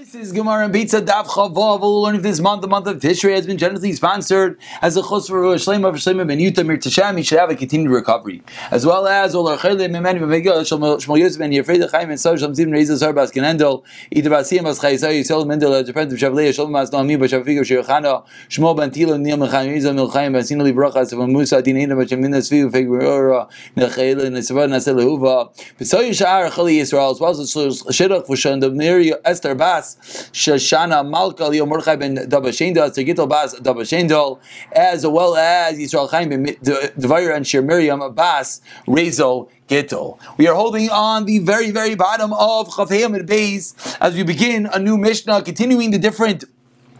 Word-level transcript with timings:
This 0.00 0.14
is 0.14 0.32
Gemara 0.32 0.64
and 0.64 0.72
Pizza 0.72 1.02
Daf 1.02 1.26
Chavav. 1.26 1.82
We'll 1.82 2.00
learn 2.00 2.22
this 2.22 2.40
month, 2.40 2.62
the 2.62 2.68
month 2.68 2.86
of 2.86 3.00
Tishrei, 3.00 3.34
has 3.34 3.46
been 3.46 3.58
generously 3.58 3.92
sponsored 3.92 4.58
as 4.80 4.96
a 4.96 5.02
chos 5.02 5.28
for 5.28 5.42
Shlema 5.56 5.92
for 5.92 5.98
Shlema 5.98 6.26
Ben 6.26 6.38
Yuta 6.38 6.64
Mir 6.64 6.78
Tasham. 6.78 7.18
He 7.18 7.22
should 7.22 7.38
have 7.38 7.50
a 7.50 7.54
continued 7.54 7.90
recovery, 7.90 8.42
as 8.70 8.86
well 8.86 9.06
as 9.06 9.34
our 9.34 9.58
Chayle 9.58 9.90
Memani 9.90 10.18
Bevega 10.20 10.62
Shmuel 10.62 11.18
Yosef 11.18 11.38
Ben 11.38 11.50
Yefred 11.50 11.90
Chaim 11.90 12.08
and 12.08 12.18
Sar 12.18 12.38
Shalom 12.38 12.54
Zim 12.54 12.70
Reiza 12.70 12.96
Sar 12.96 13.12
Bas 13.12 13.30
Kenendel 13.30 13.84
Ida 14.10 14.30
Basiyam 14.30 14.62
Bas 14.62 14.80
Chayisa 14.80 15.10
Yisrael 15.10 15.46
Mendel 15.46 15.92
friend 15.92 16.10
of 16.10 16.18
Shavlei 16.18 16.54
Shalom 16.54 16.72
Mas 16.72 16.88
Noami 16.88 17.18
Bashafigo 17.18 17.60
Shirchana 17.60 18.24
Shmuel 18.48 18.78
Ben 18.78 18.90
Tilo 18.90 19.20
Neil 19.20 19.36
Mechan 19.36 19.68
Reiza 19.68 19.94
Milchaim 19.94 20.32
Ben 20.32 20.42
Sinali 20.42 20.72
Bracha 20.72 21.04
Sevan 21.04 21.30
Musa 21.30 21.62
Dinina 21.62 21.92
Bachamina 21.92 22.38
Sviu 22.38 22.70
Fegura 22.70 23.50
Nechayla 23.76 24.30
Nesava 24.30 24.66
Nasel 24.66 24.98
Huva 24.98 25.54
Besoy 25.78 26.14
Shar 26.14 26.48
Chali 26.48 26.78
Yisrael 26.78 27.12
as 27.12 27.20
well 27.20 27.38
as 27.38 27.54
Shidduch 27.54 28.26
for 28.26 28.36
Shandam 28.36 28.76
Neri 28.76 29.12
Esther 29.26 29.54
Bas. 29.54 29.89
Shoshana 30.32 31.08
Malka 31.08 31.46
Leo 31.46 31.66
Mordechai 31.66 31.96
ben 31.96 32.16
Dabashendal, 32.16 32.90
Tzagitol 32.90 33.28
Bas 33.28 33.54
Dabashendal, 33.54 34.38
as 34.72 35.06
well 35.06 35.36
as 35.36 35.78
Yisrael 35.78 36.10
Chaim 36.10 36.28
ben 36.28 36.44
Devayer 36.44 37.34
and 37.34 37.46
Shir 37.46 37.62
Miriam 37.62 38.02
Abbas 38.02 38.60
Rezo 38.86 39.48
Gittel. 39.68 40.18
We 40.36 40.46
are 40.48 40.54
holding 40.54 40.90
on 40.90 41.26
the 41.26 41.38
very, 41.38 41.70
very 41.70 41.94
bottom 41.94 42.32
of 42.32 42.68
Chavayim 42.68 43.14
and 43.14 43.28
Beis 43.28 43.96
as 44.00 44.14
we 44.14 44.22
begin 44.22 44.66
a 44.66 44.78
new 44.78 44.98
Mishnah, 44.98 45.42
continuing 45.42 45.90
the 45.90 45.98
different 45.98 46.44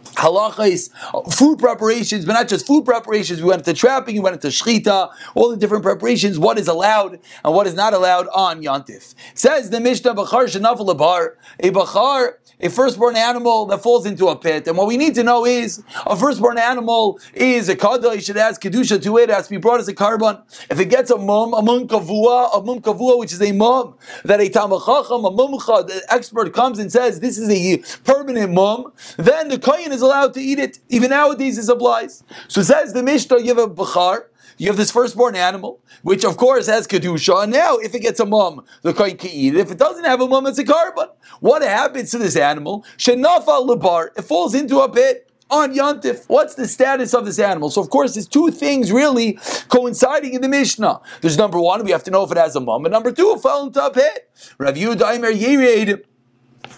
halachas, 0.04 0.90
food 1.32 1.58
preparations, 1.58 2.24
but 2.24 2.34
not 2.34 2.48
just 2.48 2.66
food 2.66 2.84
preparations. 2.84 3.40
We 3.40 3.48
went 3.48 3.66
into 3.66 3.78
trapping, 3.78 4.14
we 4.14 4.20
went 4.20 4.34
into 4.34 4.48
shchita, 4.48 5.10
all 5.34 5.50
the 5.50 5.56
different 5.56 5.82
preparations, 5.82 6.38
what 6.38 6.58
is 6.58 6.68
allowed 6.68 7.18
and 7.44 7.54
what 7.54 7.66
is 7.66 7.74
not 7.74 7.94
allowed 7.94 8.28
on 8.28 8.62
Yantif. 8.62 9.14
Says 9.34 9.70
the 9.70 9.80
Mishnah, 9.80 10.14
Bachar 10.14 10.44
Shanafal 10.44 10.96
Bar, 10.96 11.36
a 11.58 11.70
Bachar, 11.70 12.34
a 12.60 12.68
firstborn 12.68 13.16
animal 13.16 13.66
that 13.66 13.82
falls 13.82 14.06
into 14.06 14.28
a 14.28 14.36
pit. 14.36 14.66
And 14.66 14.76
what 14.76 14.86
we 14.86 14.96
need 14.96 15.14
to 15.14 15.22
know 15.22 15.46
is 15.46 15.82
a 16.06 16.16
firstborn 16.16 16.58
animal 16.58 17.18
is 17.32 17.68
a 17.68 17.76
kada, 17.76 18.14
you 18.14 18.20
should 18.20 18.36
ask 18.36 18.60
Kedusha 18.60 19.02
to 19.02 19.18
it, 19.18 19.30
it 19.30 19.32
has 19.32 19.46
to 19.46 19.50
be 19.50 19.56
brought 19.56 19.80
as 19.80 19.88
a 19.88 19.94
korban. 19.94 20.42
If 20.70 20.78
it 20.78 20.86
gets 20.86 21.10
a 21.10 21.16
mum, 21.16 21.54
a 21.54 21.62
mum 21.62 21.88
kavua, 21.88 22.58
a 22.58 22.62
mum 22.62 22.80
kavua, 22.80 23.18
which 23.18 23.32
is 23.32 23.40
a 23.40 23.52
mum, 23.52 23.96
that 24.24 24.40
a 24.40 24.50
tamachacham, 24.50 25.26
a 25.26 25.30
mumcha, 25.30 25.86
the 25.86 26.02
expert 26.10 26.52
comes 26.52 26.78
and 26.78 26.92
says 26.92 27.20
this 27.20 27.38
is 27.38 27.48
a 27.48 27.78
permanent 28.04 28.52
mum, 28.52 28.92
then 29.16 29.48
the 29.48 29.58
kohen 29.58 29.89
is 29.92 30.02
allowed 30.02 30.34
to 30.34 30.40
eat 30.40 30.58
it. 30.58 30.78
Even 30.88 31.10
nowadays 31.10 31.56
this 31.56 31.68
applies. 31.68 32.22
So 32.48 32.62
says 32.62 32.92
the 32.92 33.02
Mishnah, 33.02 33.40
you 33.40 33.48
have 33.48 33.58
a 33.58 33.68
bachar, 33.68 34.24
you 34.58 34.66
have 34.66 34.76
this 34.76 34.90
firstborn 34.90 35.36
animal, 35.36 35.80
which 36.02 36.24
of 36.24 36.36
course 36.36 36.66
has 36.66 36.86
kedusha. 36.86 37.48
Now, 37.48 37.76
if 37.76 37.94
it 37.94 38.00
gets 38.00 38.20
a 38.20 38.26
mum, 38.26 38.64
the 38.82 38.92
kohen 38.92 39.16
can 39.16 39.30
eat 39.30 39.54
it. 39.54 39.60
If 39.60 39.70
it 39.70 39.78
doesn't 39.78 40.04
have 40.04 40.20
a 40.20 40.28
mum, 40.28 40.46
it's 40.46 40.58
a 40.58 40.64
korban. 40.64 41.08
What 41.40 41.62
happens 41.62 42.10
to 42.10 42.18
this 42.18 42.36
animal? 42.36 42.84
Shenafa 42.98 43.66
lebar. 43.66 44.08
It 44.18 44.22
falls 44.22 44.54
into 44.54 44.80
a 44.80 44.92
pit 44.92 45.30
on 45.50 45.74
Yantif. 45.74 46.24
What's 46.28 46.54
the 46.54 46.68
status 46.68 47.14
of 47.14 47.24
this 47.24 47.38
animal? 47.38 47.70
So, 47.70 47.80
of 47.80 47.90
course, 47.90 48.14
there's 48.14 48.28
two 48.28 48.50
things 48.50 48.92
really 48.92 49.38
coinciding 49.68 50.34
in 50.34 50.42
the 50.42 50.48
Mishnah. 50.48 51.00
There's 51.22 51.38
number 51.38 51.58
one, 51.58 51.82
we 51.84 51.90
have 51.90 52.04
to 52.04 52.10
know 52.10 52.22
if 52.24 52.30
it 52.30 52.36
has 52.36 52.54
a 52.54 52.60
mum, 52.60 52.84
and 52.84 52.92
number 52.92 53.12
two, 53.12 53.32
it 53.36 53.42
fell 53.42 53.66
into 53.66 53.84
a 53.84 53.90
pit. 53.90 54.30
Rav 54.58 54.74
Yehuda 54.74 55.18
Imer 55.18 56.04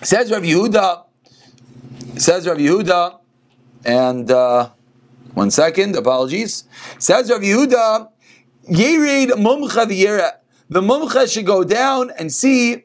says 0.03 0.31
Rav 0.31 0.43
Yehuda, 0.43 1.05
says 2.17 2.47
Rav 2.47 2.59
Yehuda, 2.59 3.19
and 3.85 4.31
uh, 4.31 4.71
one 5.35 5.51
second, 5.51 5.97
apologies. 5.97 6.65
Says 6.99 7.31
Rav 7.31 7.41
Yehuda, 7.41 8.09
Yered 8.71 9.31
Mumcha 9.31 9.87
V'yera. 9.87 10.33
The 10.69 10.81
Mumcha 10.81 11.33
should 11.33 11.47
go 11.47 11.65
down 11.65 12.11
and 12.19 12.33
see 12.33 12.85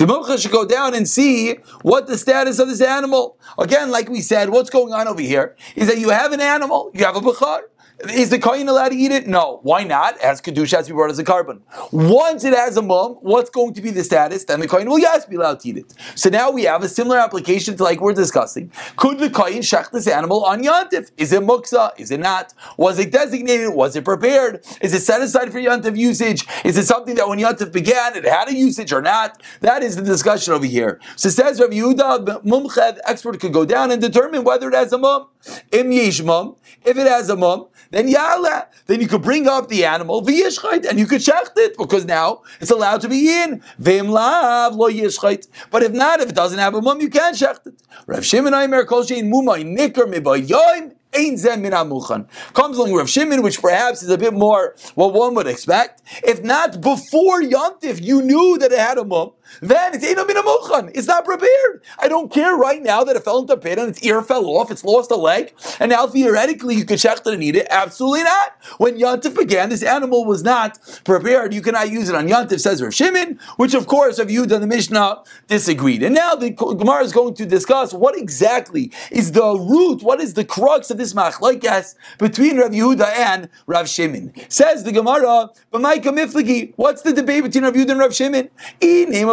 The 0.00 0.06
Mumcha 0.06 0.40
should 0.40 0.50
go 0.50 0.64
down 0.64 0.94
and 0.94 1.06
see 1.06 1.56
what 1.82 2.06
the 2.06 2.16
status 2.16 2.58
of 2.58 2.68
this 2.68 2.80
animal. 2.80 3.36
Again, 3.58 3.90
like 3.90 4.08
we 4.08 4.22
said, 4.22 4.48
what's 4.48 4.70
going 4.70 4.94
on 4.94 5.06
over 5.06 5.20
here 5.20 5.56
is 5.76 5.88
that 5.88 5.98
you 5.98 6.08
have 6.08 6.32
an 6.32 6.40
animal, 6.40 6.90
you 6.94 7.04
have 7.04 7.16
a 7.16 7.20
Bukhar. 7.20 7.60
Is 8.08 8.30
the 8.30 8.38
kohen 8.38 8.68
allowed 8.68 8.90
to 8.90 8.94
eat 8.96 9.12
it? 9.12 9.26
No. 9.26 9.60
Why 9.62 9.84
not? 9.84 10.16
As 10.18 10.40
kedusha 10.40 10.76
has 10.76 10.86
to 10.86 10.92
be 10.92 10.96
brought 10.96 11.10
as 11.10 11.18
a 11.18 11.24
korban. 11.24 11.60
Once 11.92 12.44
it 12.44 12.54
has 12.54 12.76
a 12.78 12.82
mum, 12.82 13.18
what's 13.20 13.50
going 13.50 13.74
to 13.74 13.82
be 13.82 13.90
the 13.90 14.02
status? 14.02 14.44
Then 14.44 14.60
the 14.60 14.68
kohen 14.68 14.88
will 14.88 14.98
yes 14.98 15.26
be 15.26 15.36
allowed 15.36 15.60
to 15.60 15.68
eat 15.68 15.76
it. 15.76 15.94
So 16.14 16.30
now 16.30 16.50
we 16.50 16.64
have 16.64 16.82
a 16.82 16.88
similar 16.88 17.18
application 17.18 17.76
to 17.76 17.84
like 17.84 18.00
we're 18.00 18.14
discussing. 18.14 18.72
Could 18.96 19.18
the 19.18 19.28
kohen 19.28 19.58
shech 19.58 19.90
this 19.90 20.08
animal 20.08 20.44
on 20.44 20.62
yantif? 20.62 21.10
Is 21.18 21.32
it 21.32 21.42
muksa? 21.42 21.92
Is 21.98 22.10
it 22.10 22.20
not? 22.20 22.54
Was 22.78 22.98
it 22.98 23.12
designated? 23.12 23.74
Was 23.74 23.96
it 23.96 24.04
prepared? 24.04 24.64
Is 24.80 24.94
it 24.94 25.00
set 25.00 25.20
aside 25.20 25.52
for 25.52 25.58
yantif 25.58 25.96
usage? 25.96 26.46
Is 26.64 26.78
it 26.78 26.86
something 26.86 27.16
that 27.16 27.28
when 27.28 27.38
yantif 27.38 27.70
began 27.70 28.16
it 28.16 28.24
had 28.24 28.48
a 28.48 28.54
usage 28.54 28.92
or 28.92 29.02
not? 29.02 29.42
That 29.60 29.82
is 29.82 29.96
the 29.96 30.02
discussion 30.02 30.54
over 30.54 30.66
here. 30.66 31.00
So 31.16 31.28
says 31.28 31.60
Rav 31.60 31.70
Yehuda, 31.70 32.44
mumched 32.44 33.00
expert 33.04 33.40
could 33.40 33.52
go 33.52 33.66
down 33.66 33.90
and 33.90 34.00
determine 34.00 34.44
whether 34.44 34.68
it 34.68 34.74
has 34.74 34.92
a 34.92 34.98
mum. 34.98 35.28
Im 35.72 35.92
yesh 35.92 36.22
mum. 36.22 36.56
If 36.84 36.96
it 36.96 37.06
has 37.06 37.28
a 37.30 37.36
mum, 37.36 37.66
then 37.90 38.08
yalla, 38.08 38.68
then 38.86 39.00
you 39.00 39.08
could 39.08 39.22
bring 39.22 39.48
up 39.48 39.68
the 39.68 39.84
animal 39.84 40.22
v'yishchait 40.22 40.88
and 40.88 40.98
you 40.98 41.06
could 41.06 41.20
shecht 41.20 41.56
it 41.56 41.76
because 41.76 42.04
now 42.04 42.42
it's 42.60 42.70
allowed 42.70 43.00
to 43.00 43.08
be 43.08 43.32
in 43.32 43.62
v'im 43.80 44.10
lav 44.10 44.74
lo 44.74 44.88
yishchait. 44.90 45.48
But 45.70 45.82
if 45.82 45.92
not, 45.92 46.20
if 46.20 46.30
it 46.30 46.34
doesn't 46.34 46.58
have 46.58 46.74
a 46.74 46.82
mum, 46.82 47.00
you 47.00 47.10
can't 47.10 47.36
shecht 47.36 47.66
it. 47.66 47.82
Rav 48.06 48.24
Shimon 48.24 48.54
Aimer 48.54 48.84
kol 48.84 49.02
shein 49.02 49.30
mumay 49.30 49.64
nikar 49.64 50.12
mibayoim 50.12 50.94
Ein 51.12 51.36
zem 51.36 51.62
min 51.62 51.72
Comes 51.72 52.78
along 52.78 52.94
Rav 52.94 53.10
Shimon, 53.10 53.42
which 53.42 53.60
perhaps 53.60 54.02
is 54.02 54.10
a 54.10 54.18
bit 54.18 54.32
more 54.32 54.76
what 54.94 55.12
one 55.12 55.34
would 55.34 55.48
expect. 55.48 56.02
If 56.22 56.44
not 56.44 56.80
before 56.80 57.42
Yontif, 57.42 58.00
you 58.00 58.22
knew 58.22 58.58
that 58.58 58.70
it 58.70 58.78
had 58.78 58.96
a 58.96 59.04
mum, 59.04 59.32
then 59.60 59.94
it's 59.94 60.04
Ein 60.04 60.26
min 60.26 60.90
It's 60.94 61.06
not 61.06 61.24
prepared. 61.24 61.82
I 61.98 62.08
don't 62.08 62.32
care 62.32 62.56
right 62.56 62.82
now 62.82 63.04
that 63.04 63.16
it 63.16 63.24
fell 63.24 63.38
into 63.38 63.56
pit 63.56 63.78
and 63.78 63.88
its 63.88 64.02
ear 64.02 64.22
fell 64.22 64.46
off, 64.46 64.70
it's 64.70 64.84
lost 64.84 65.10
a 65.10 65.16
leg, 65.16 65.52
and 65.78 65.90
now 65.90 66.06
theoretically 66.06 66.74
you 66.74 66.84
could 66.84 66.98
shecht 66.98 67.26
it 67.26 67.34
and 67.34 67.42
eat 67.42 67.56
it. 67.56 67.66
Absolutely 67.70 68.22
not. 68.22 68.52
When 68.78 68.98
Yontif 68.98 69.36
began, 69.36 69.68
this 69.68 69.82
animal 69.82 70.24
was 70.24 70.42
not 70.42 70.78
prepared. 71.04 71.52
You 71.54 71.62
cannot 71.62 71.90
use 71.90 72.08
it 72.08 72.14
on 72.14 72.28
Yontif, 72.28 72.60
says 72.60 72.82
Rav 72.82 72.94
Shimon, 72.94 73.38
which 73.56 73.74
of 73.74 73.86
course 73.86 74.18
have 74.18 74.30
you 74.30 74.46
done 74.46 74.60
the 74.60 74.66
Mishnah 74.66 75.22
disagreed. 75.48 76.02
And 76.02 76.14
now 76.14 76.34
the 76.34 76.50
Gemara 76.50 77.02
is 77.04 77.12
going 77.12 77.34
to 77.34 77.46
discuss 77.46 77.92
what 77.92 78.16
exactly 78.16 78.92
is 79.10 79.32
the 79.32 79.58
root, 79.58 80.02
what 80.02 80.20
is 80.20 80.34
the 80.34 80.44
crux 80.44 80.90
of 80.90 80.98
this 80.98 81.12
machlokes 81.12 81.94
between 82.18 82.58
Rav 82.58 82.70
Yehuda 82.70 83.06
and 83.16 83.48
Rav 83.66 83.88
Shimon. 83.88 84.32
Says 84.48 84.84
the 84.84 84.92
Gemara, 84.92 85.50
"B'maika 85.72 86.12
mifliki." 86.16 86.72
What's 86.76 87.02
the 87.02 87.12
debate 87.12 87.42
between 87.44 87.64
Rav 87.64 87.74
Yehuda 87.74 87.90
and 87.90 88.00
Rav 88.00 88.14
Shimon? 88.14 88.50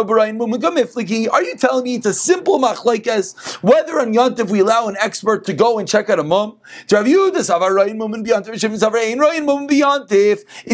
Are 0.08 1.42
you 1.42 1.56
telling 1.56 1.84
me 1.84 1.96
it's 1.96 2.06
a 2.06 2.14
simple 2.14 2.58
machlokes 2.58 3.62
whether 3.62 4.00
on 4.00 4.14
Yontif 4.14 4.48
we 4.50 4.60
allow 4.60 4.88
an 4.88 4.96
expert 4.98 5.44
to 5.46 5.52
go 5.52 5.78
and 5.78 5.86
check 5.86 6.08
out 6.08 6.18
a 6.18 6.24
mum? 6.24 6.56
Is 6.84 6.90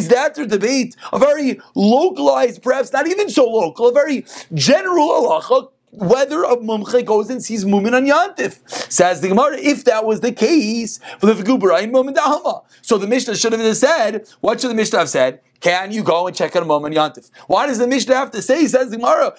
that 0.09 0.35
their 0.35 0.47
debate? 0.47 0.97
A 1.13 1.19
very 1.19 1.61
localized, 1.75 2.63
perhaps 2.63 2.93
not 2.93 3.09
even 3.09 3.29
so 3.29 3.47
local, 3.47 3.89
a 3.89 3.93
very 3.93 4.25
general 4.53 5.09
halacha 5.09 5.71
whether 5.97 6.43
a 6.43 6.57
mumche 6.57 7.05
goes 7.05 7.31
and 7.31 7.43
sees 7.43 7.65
mumin 7.65 7.95
on 7.95 8.05
yantif. 8.05 8.59
Says 8.91 9.21
the 9.21 9.29
Gemara, 9.29 9.59
if 9.59 9.85
that 9.85 10.05
was 10.05 10.21
the 10.21 10.33
case, 10.33 10.99
for 11.21 11.27
the 11.27 11.35
mumin 11.35 12.15
dahama. 12.15 12.65
So 12.83 12.99
the 12.99 13.07
Mishnah 13.07 13.37
should 13.37 13.53
have 13.53 13.77
said, 13.77 14.27
what 14.41 14.61
should 14.61 14.71
the 14.71 14.75
Mishnah 14.75 14.99
have 14.99 15.09
said? 15.09 15.41
Can 15.65 15.93
you 15.93 16.03
go 16.03 16.27
and 16.27 16.37
check 16.37 16.55
out 16.57 16.63
a 16.63 16.67
moment 16.67 16.95
yantif? 16.95 17.31
Why 17.47 17.67
does 17.67 17.79
the 17.79 17.87
Mishnah 17.87 18.15
have 18.15 18.31
to 18.33 18.43
say? 18.43 18.61
He 18.61 18.69
says 18.69 18.91
the 18.91 18.99
Gemara, 18.99 19.35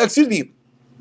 excuse 0.00 0.26
me. 0.26 0.50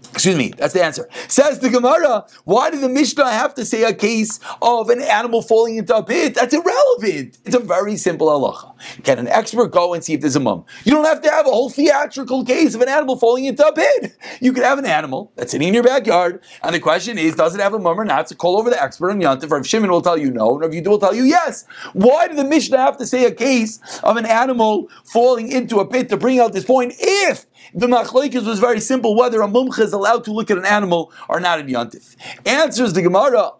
Excuse 0.09 0.35
me, 0.35 0.53
that's 0.57 0.73
the 0.73 0.83
answer. 0.83 1.07
Says 1.27 1.59
the 1.59 1.69
Gemara, 1.69 2.25
why 2.43 2.69
did 2.69 2.81
the 2.81 2.89
Mishnah 2.89 3.31
have 3.31 3.53
to 3.53 3.63
say 3.63 3.83
a 3.83 3.93
case 3.93 4.39
of 4.61 4.89
an 4.89 5.01
animal 5.01 5.41
falling 5.41 5.77
into 5.77 5.95
a 5.95 6.03
pit? 6.03 6.35
That's 6.35 6.53
irrelevant. 6.53 7.37
It's 7.45 7.55
a 7.55 7.59
very 7.59 7.95
simple 7.97 8.27
halacha. 8.27 8.73
Can 9.03 9.19
an 9.19 9.27
expert 9.27 9.67
go 9.67 9.93
and 9.93 10.03
see 10.03 10.13
if 10.13 10.21
there's 10.21 10.35
a 10.35 10.39
mum? 10.39 10.65
You 10.83 10.91
don't 10.93 11.05
have 11.05 11.21
to 11.21 11.29
have 11.29 11.45
a 11.45 11.49
whole 11.49 11.69
theatrical 11.69 12.43
case 12.43 12.75
of 12.75 12.81
an 12.81 12.89
animal 12.89 13.15
falling 13.15 13.45
into 13.45 13.65
a 13.65 13.73
pit. 13.73 14.17
You 14.41 14.53
could 14.53 14.63
have 14.63 14.79
an 14.79 14.85
animal 14.85 15.31
that's 15.35 15.51
sitting 15.51 15.67
in 15.67 15.73
your 15.73 15.83
backyard, 15.83 16.43
and 16.63 16.75
the 16.75 16.79
question 16.79 17.17
is, 17.17 17.35
does 17.35 17.55
it 17.55 17.61
have 17.61 17.73
a 17.73 17.79
mum 17.79 17.99
or 17.99 18.05
not? 18.05 18.27
So 18.27 18.35
call 18.35 18.57
over 18.57 18.69
the 18.69 18.81
expert 18.81 19.11
on 19.11 19.21
Yantif. 19.21 19.49
Rav 19.49 19.65
Shimon 19.65 19.91
will 19.91 20.01
tell 20.01 20.17
you 20.17 20.31
no, 20.31 20.51
and 20.51 20.61
Rav 20.61 20.71
Yudu 20.71 20.87
will 20.87 20.99
tell 20.99 21.15
you 21.15 21.23
yes. 21.23 21.65
Why 21.93 22.27
did 22.27 22.37
the 22.37 22.43
Mishnah 22.43 22.77
have 22.77 22.97
to 22.97 23.05
say 23.05 23.25
a 23.25 23.31
case 23.31 23.79
of 24.03 24.17
an 24.17 24.25
animal 24.25 24.89
falling 25.05 25.51
into 25.51 25.79
a 25.79 25.85
pit 25.87 26.09
to 26.09 26.17
bring 26.17 26.39
out 26.39 26.53
this 26.53 26.65
point 26.65 26.93
if 26.97 27.45
The 27.73 27.87
machlekes 27.87 28.45
was 28.45 28.59
very 28.59 28.79
simple 28.79 29.15
whether 29.15 29.41
a 29.41 29.47
mumcha 29.47 29.79
is 29.79 29.93
allowed 29.93 30.23
to 30.25 30.33
look 30.33 30.51
at 30.51 30.57
an 30.57 30.65
animal 30.65 31.11
or 31.29 31.39
not 31.39 31.59
in 31.59 31.67
Yantif. 31.67 32.15
Answers 32.45 32.93
the 32.93 33.01
Gemara, 33.01 33.51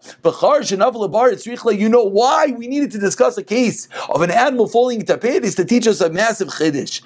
you 1.78 1.88
know 1.88 2.02
why 2.02 2.46
we 2.56 2.66
needed 2.66 2.90
to 2.90 2.98
discuss 2.98 3.38
a 3.38 3.42
case 3.42 3.88
of 4.10 4.20
an 4.22 4.30
animal 4.30 4.68
falling 4.68 5.00
into 5.00 5.14
a 5.14 5.18
pit 5.18 5.44
is 5.44 5.54
to 5.54 5.64
teach 5.64 5.86
us 5.86 6.00
a 6.00 6.10
massive 6.10 6.48
chiddush. 6.48 7.00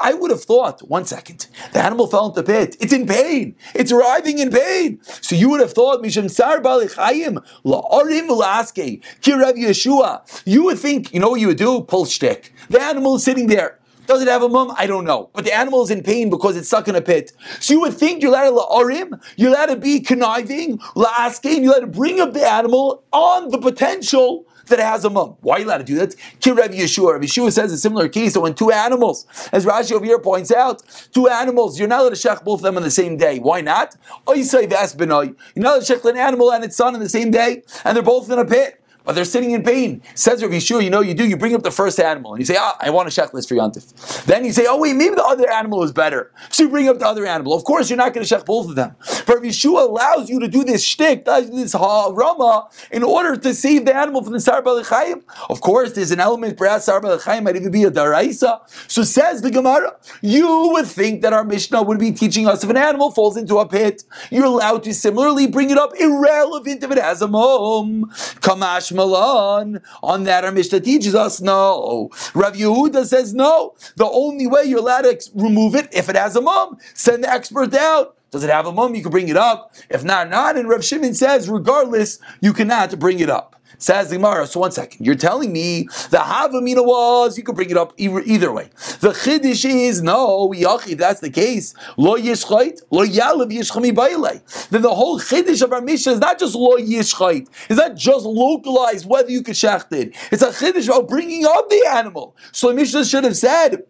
I 0.00 0.14
would 0.14 0.30
have 0.30 0.44
thought, 0.44 0.80
one 0.88 1.04
second, 1.04 1.48
the 1.72 1.82
animal 1.82 2.06
fell 2.06 2.28
into 2.28 2.42
pit. 2.42 2.76
It's 2.80 2.92
in 2.92 3.06
pain. 3.06 3.56
It's 3.74 3.90
writhing 3.90 4.38
in 4.38 4.50
pain. 4.50 5.00
So 5.02 5.34
you 5.34 5.48
would 5.50 5.60
have 5.60 5.72
thought, 5.72 6.00
Misham 6.02 6.30
Sar 6.30 6.60
Balichayim, 6.60 7.42
La'arim 7.64 8.28
V'Laske, 8.28 9.02
Kirav 9.20 9.54
Yeshua. 9.54 10.42
You 10.44 10.64
would 10.64 10.78
think, 10.78 11.12
you 11.12 11.18
know 11.20 11.30
what 11.30 11.40
you 11.40 11.48
would 11.48 11.56
do? 11.56 11.82
Pull 11.82 12.04
shtick. 12.04 12.52
The 12.68 12.80
animal 12.80 13.16
is 13.16 13.24
sitting 13.24 13.48
there. 13.48 13.79
Does 14.10 14.22
it 14.22 14.26
have 14.26 14.42
a 14.42 14.48
mum? 14.48 14.74
I 14.76 14.88
don't 14.88 15.04
know. 15.04 15.30
But 15.32 15.44
the 15.44 15.54
animal 15.54 15.84
is 15.84 15.90
in 15.92 16.02
pain 16.02 16.30
because 16.30 16.56
it's 16.56 16.66
stuck 16.66 16.88
in 16.88 16.96
a 16.96 17.00
pit. 17.00 17.30
So 17.60 17.74
you 17.74 17.80
would 17.82 17.94
think 17.94 18.22
you're 18.22 18.32
allowed 18.32 18.50
to 18.50 18.56
la'arim, 18.56 19.22
you're 19.36 19.50
allowed 19.50 19.66
to 19.66 19.76
be 19.76 20.00
conniving, 20.00 20.78
la'askein, 20.96 21.62
you're 21.62 21.74
allowed 21.74 21.80
to 21.82 21.86
bring 21.86 22.18
up 22.18 22.32
the 22.32 22.44
animal 22.44 23.04
on 23.12 23.50
the 23.50 23.58
potential 23.58 24.46
that 24.66 24.80
it 24.80 24.84
has 24.84 25.04
a 25.04 25.10
mum. 25.10 25.36
Why 25.42 25.54
are 25.54 25.58
you 25.60 25.66
allowed 25.66 25.78
to 25.78 25.84
do 25.84 25.94
that? 25.94 26.16
Kirev 26.40 26.74
Yeshua. 26.74 27.12
Rabbi 27.12 27.26
Yeshua 27.26 27.52
says 27.52 27.70
a 27.70 27.78
similar 27.78 28.08
case. 28.08 28.34
So 28.34 28.40
when 28.40 28.54
two 28.54 28.72
animals, 28.72 29.28
as 29.52 29.64
Rashi 29.64 29.92
over 29.92 30.04
here 30.04 30.18
points 30.18 30.50
out, 30.50 30.82
two 31.12 31.28
animals, 31.28 31.78
you're 31.78 31.86
not 31.86 32.00
allowed 32.00 32.16
to 32.16 32.16
shech 32.16 32.42
both 32.42 32.58
of 32.58 32.62
them 32.62 32.76
on 32.76 32.82
the 32.82 32.90
same 32.90 33.16
day. 33.16 33.38
Why 33.38 33.60
not? 33.60 33.94
You're 34.26 34.36
not 34.38 34.56
allowed 34.56 35.84
to 35.84 35.94
shech 35.94 36.04
an 36.04 36.16
animal 36.16 36.52
and 36.52 36.64
its 36.64 36.74
son 36.74 36.94
on 36.94 37.00
the 37.00 37.08
same 37.08 37.30
day, 37.30 37.62
and 37.84 37.94
they're 37.94 38.02
both 38.02 38.28
in 38.28 38.40
a 38.40 38.44
pit 38.44 38.79
but 39.04 39.14
they're 39.14 39.24
sitting 39.24 39.52
in 39.52 39.62
pain. 39.62 40.02
Says 40.14 40.42
Rabbi 40.42 40.54
Yeshua, 40.54 40.82
you 40.82 40.90
know, 40.90 41.00
you 41.00 41.14
do, 41.14 41.26
you 41.26 41.36
bring 41.36 41.54
up 41.54 41.62
the 41.62 41.70
first 41.70 41.98
animal, 42.00 42.32
and 42.32 42.40
you 42.40 42.46
say, 42.46 42.56
ah, 42.58 42.76
I 42.80 42.90
want 42.90 43.08
a 43.08 43.10
shechlis 43.10 43.48
for 43.48 43.54
Yantif. 43.54 44.24
Then 44.24 44.44
you 44.44 44.52
say, 44.52 44.66
oh 44.68 44.78
wait, 44.78 44.96
maybe 44.96 45.14
the 45.14 45.24
other 45.24 45.50
animal 45.50 45.82
is 45.82 45.92
better. 45.92 46.32
So 46.50 46.64
you 46.64 46.68
bring 46.68 46.88
up 46.88 46.98
the 46.98 47.06
other 47.06 47.26
animal. 47.26 47.54
Of 47.54 47.64
course, 47.64 47.90
you're 47.90 47.96
not 47.96 48.12
going 48.12 48.26
to 48.26 48.34
shech 48.34 48.44
both 48.44 48.68
of 48.68 48.76
them. 48.76 48.96
But 49.26 49.36
Rabbi 49.36 49.48
Yeshua 49.48 49.88
allows 49.88 50.28
you 50.28 50.40
to 50.40 50.48
do 50.48 50.64
this 50.64 50.84
shtick, 50.84 51.24
this 51.24 51.72
ha 51.72 52.10
rama, 52.12 52.68
in 52.90 53.02
order 53.02 53.36
to 53.36 53.54
save 53.54 53.84
the 53.84 53.94
animal 53.94 54.22
from 54.22 54.32
the 54.32 54.40
sar 54.40 54.62
balachayim. 54.62 55.22
Of 55.48 55.60
course, 55.60 55.92
there's 55.92 56.10
an 56.10 56.20
element, 56.20 56.56
perhaps 56.56 56.84
sar 56.84 57.00
balachayim 57.00 57.44
might 57.44 57.56
even 57.56 57.70
be 57.70 57.84
a 57.84 57.90
daraisa. 57.90 58.60
So 58.88 59.02
says 59.02 59.42
the 59.42 59.50
Gemara, 59.50 59.96
you 60.20 60.70
would 60.72 60.86
think 60.86 61.22
that 61.22 61.32
our 61.32 61.44
Mishnah 61.44 61.82
would 61.82 61.98
be 61.98 62.12
teaching 62.12 62.46
us 62.46 62.64
if 62.64 62.70
an 62.70 62.76
animal 62.76 63.10
falls 63.10 63.36
into 63.36 63.58
a 63.58 63.68
pit, 63.68 64.04
you're 64.30 64.44
allowed 64.44 64.82
to 64.84 64.94
similarly 64.94 65.46
bring 65.46 65.70
it 65.70 65.78
up 65.78 65.92
irrelevant 65.98 66.82
if 66.82 66.90
it 66.90 66.98
has 66.98 67.22
a 67.22 67.28
mom. 67.28 68.06
Kamash 68.40 68.89
On 68.98 70.24
that, 70.24 70.44
our 70.44 70.52
Mishnah 70.52 70.80
teaches 70.80 71.14
us 71.14 71.40
no. 71.40 72.10
Rav 72.34 72.54
Yehuda 72.54 73.04
says 73.06 73.34
no. 73.34 73.74
The 73.96 74.06
only 74.06 74.46
way 74.46 74.64
you're 74.64 74.80
allowed 74.80 75.02
to 75.02 75.18
remove 75.34 75.74
it 75.74 75.88
if 75.92 76.08
it 76.08 76.16
has 76.16 76.36
a 76.36 76.40
mum, 76.40 76.78
send 76.94 77.24
the 77.24 77.30
expert 77.30 77.74
out. 77.74 78.16
Does 78.30 78.44
it 78.44 78.50
have 78.50 78.66
a 78.66 78.72
mum? 78.72 78.94
You 78.94 79.02
can 79.02 79.10
bring 79.10 79.28
it 79.28 79.36
up. 79.36 79.74
If 79.88 80.04
not, 80.04 80.30
not. 80.30 80.56
And 80.56 80.68
Rav 80.68 80.84
Shimon 80.84 81.14
says, 81.14 81.48
regardless, 81.48 82.18
you 82.40 82.52
cannot 82.52 82.98
bring 82.98 83.18
it 83.18 83.28
up. 83.28 83.59
Says 83.80 84.10
the 84.10 84.16
Gemara. 84.16 84.46
So 84.46 84.60
one 84.60 84.72
second, 84.72 85.04
you're 85.04 85.14
telling 85.14 85.52
me 85.52 85.84
the 86.10 86.18
Havamina 86.18 86.84
was 86.84 87.38
you 87.38 87.42
could 87.42 87.54
bring 87.54 87.70
it 87.70 87.78
up 87.78 87.94
either, 87.96 88.20
either 88.20 88.52
way. 88.52 88.68
The 89.00 89.08
Chiddush 89.08 89.64
is 89.64 90.02
no, 90.02 90.50
Yachi. 90.50 90.98
That's 90.98 91.20
the 91.20 91.30
case. 91.30 91.74
Lo 91.96 92.16
Yishchait, 92.16 92.82
Lo 92.90 93.04
Yalav 93.04 93.50
Yishchami 93.50 93.92
Baile. 93.94 94.68
Then 94.68 94.82
the 94.82 94.94
whole 94.94 95.18
Chiddush 95.18 95.62
of 95.62 95.72
our 95.72 95.80
Mishnah 95.80 96.12
is 96.12 96.20
not 96.20 96.38
just 96.38 96.54
Lo 96.54 96.76
Yishchait. 96.76 97.48
It's 97.70 97.78
not 97.78 97.96
just 97.96 98.26
localized 98.26 99.06
whether 99.08 99.30
you 99.30 99.42
could 99.42 99.54
shecht 99.54 99.92
it. 99.92 100.14
It's 100.30 100.42
a 100.42 100.50
Chiddush 100.50 100.86
about 100.86 101.08
bringing 101.08 101.46
up 101.46 101.70
the 101.70 101.86
animal. 101.90 102.36
So 102.52 102.68
the 102.68 102.74
Mishnah 102.74 103.06
should 103.06 103.24
have 103.24 103.36
said. 103.36 103.84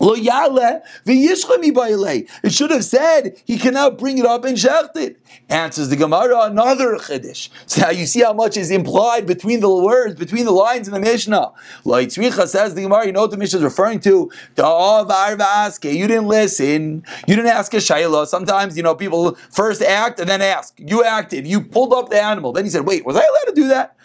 Lo 0.00 0.14
yale 0.14 0.82
It 1.04 2.52
should 2.52 2.70
have 2.70 2.84
said 2.84 3.36
he 3.44 3.58
cannot 3.58 3.98
bring 3.98 4.18
it 4.18 4.26
up 4.26 4.44
and 4.44 4.56
shecht 4.56 4.96
it. 4.96 5.20
Answers 5.48 5.88
the 5.88 5.96
Gemara 5.96 6.42
another 6.42 6.96
chiddush. 6.96 7.48
So 7.66 7.90
you 7.90 8.06
see 8.06 8.22
how 8.22 8.32
much 8.32 8.56
is 8.56 8.70
implied 8.70 9.26
between 9.26 9.60
the 9.60 9.74
words, 9.74 10.14
between 10.14 10.44
the 10.44 10.52
lines 10.52 10.88
in 10.88 10.94
the 10.94 11.00
Mishnah. 11.00 11.52
Like 11.84 12.08
Tzricha 12.08 12.46
says 12.46 12.74
the 12.74 12.82
Gemara, 12.82 13.06
you 13.06 13.12
know 13.12 13.22
what 13.22 13.30
the 13.30 13.36
Mishnah 13.36 13.58
is 13.58 13.64
referring 13.64 14.00
to? 14.00 14.30
You 14.56 16.06
didn't 16.06 16.28
listen. 16.28 17.04
You 17.26 17.36
didn't 17.36 17.50
ask 17.50 17.72
a 17.74 17.78
shayla. 17.78 18.26
Sometimes 18.26 18.76
you 18.76 18.82
know 18.82 18.94
people 18.94 19.34
first 19.50 19.82
act 19.82 20.20
and 20.20 20.28
then 20.28 20.42
ask. 20.42 20.74
You 20.78 21.04
acted. 21.04 21.46
You 21.46 21.62
pulled 21.62 21.92
up 21.92 22.10
the 22.10 22.22
animal. 22.22 22.52
Then 22.52 22.64
he 22.64 22.70
said, 22.70 22.86
"Wait, 22.86 23.04
was 23.04 23.16
I 23.16 23.20
allowed 23.20 23.54
to 23.54 23.54
do 23.54 23.68
that?" 23.68 23.96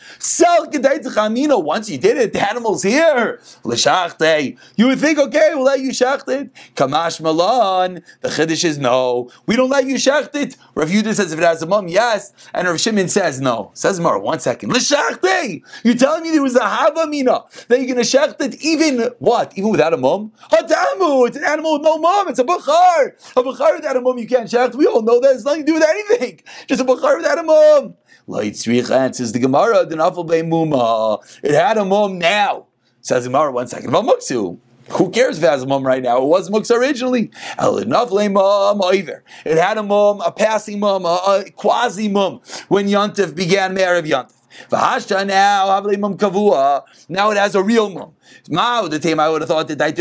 Once 1.63 1.89
you 1.89 1.97
did 1.97 2.17
it, 2.17 2.33
the 2.33 2.49
animal's 2.49 2.83
here. 2.83 3.39
You 4.75 4.87
would 4.87 4.99
think, 4.99 5.19
okay, 5.19 5.51
we'll 5.53 5.69
you 5.83 5.91
shechted. 5.91 6.49
Kamash 6.75 7.21
Malan. 7.21 8.03
The 8.21 8.29
Chiddush 8.29 8.63
is 8.63 8.77
no. 8.77 9.29
We 9.45 9.55
don't 9.55 9.69
let 9.69 9.85
you 9.85 9.95
shechted. 9.95 10.57
Rav 10.75 10.89
Yudah 10.89 11.13
says 11.13 11.31
if 11.31 11.39
it 11.39 11.43
has 11.43 11.61
a 11.61 11.65
mum, 11.65 11.87
yes. 11.87 12.33
And 12.53 12.67
Rav 12.67 12.79
Shimon 12.79 13.09
says 13.09 13.41
no. 13.41 13.71
Says 13.73 13.99
Mar, 13.99 14.19
one 14.19 14.39
second. 14.39 14.71
L'shachte. 14.71 15.61
You're 15.83 15.95
telling 15.95 16.23
me 16.23 16.31
there 16.31 16.41
was 16.41 16.55
a 16.55 16.61
havamina 16.61 17.67
that 17.67 17.79
you're 17.79 17.93
going 17.93 18.03
to 18.03 18.17
shechted 18.17 18.55
even 18.61 19.09
what? 19.19 19.57
Even 19.57 19.71
without 19.71 19.93
a 19.93 19.97
mum? 19.97 20.31
Hadamu. 20.51 21.27
It's 21.27 21.37
an 21.37 21.43
animal 21.43 21.73
with 21.73 21.83
no 21.83 21.97
mum. 21.97 22.29
It's 22.29 22.39
a 22.39 22.43
bukhar. 22.43 23.33
A 23.35 23.43
bukhar 23.43 23.75
without 23.75 23.97
a 23.97 24.01
mum 24.01 24.17
you 24.17 24.27
can't 24.27 24.49
shecht. 24.49 24.75
We 24.75 24.87
all 24.87 25.01
know 25.01 25.19
that. 25.19 25.35
It's 25.35 25.45
nothing 25.45 25.65
to 25.65 25.67
do 25.67 25.73
with 25.75 25.83
anything. 25.83 26.41
Just 26.67 26.81
a 26.81 26.85
bukhar 26.85 27.17
without 27.17 27.37
a 27.37 27.43
mum. 27.43 27.95
Light 28.25 28.67
answers 28.67 29.33
the 29.33 29.39
Gemara, 29.39 29.85
the 29.85 29.95
Nafal 29.95 30.25
Muma. 30.25 31.21
It 31.43 31.53
had 31.53 31.77
a 31.77 31.83
mum 31.83 32.19
now. 32.19 32.67
Says 33.01 33.25
Gemara, 33.25 33.51
one 33.51 33.67
second. 33.67 33.91
Who 34.95 35.09
cares 35.09 35.37
if 35.37 35.43
it 35.43 35.47
has 35.47 35.63
a 35.63 35.67
mum 35.67 35.85
right 35.85 36.03
now? 36.03 36.17
It 36.17 36.25
was 36.25 36.49
muksa 36.49 36.77
originally. 36.77 37.31
It 39.45 39.57
had 39.57 39.77
a 39.77 39.83
mum, 39.83 40.21
a 40.21 40.31
passing 40.31 40.79
mum, 40.79 41.05
a, 41.05 41.43
a 41.47 41.51
quasi 41.51 42.07
mum 42.09 42.41
when 42.67 42.87
Yontif 42.87 43.35
began 43.35 43.73
Mayor 43.73 43.95
of 43.95 44.05
Yontif. 44.05 44.33
Vahasha 44.69 45.25
now, 45.25 45.67
havelemum 45.67 46.15
kavua 46.15 46.83
now 47.09 47.31
it 47.31 47.37
has 47.37 47.55
a 47.55 47.63
real 47.63 47.89
mum. 47.89 48.13
Mao, 48.49 48.87
the 48.87 48.99
time 48.99 49.19
I 49.19 49.29
would 49.29 49.41
have 49.41 49.49
thought 49.49 49.67
that 49.67 49.97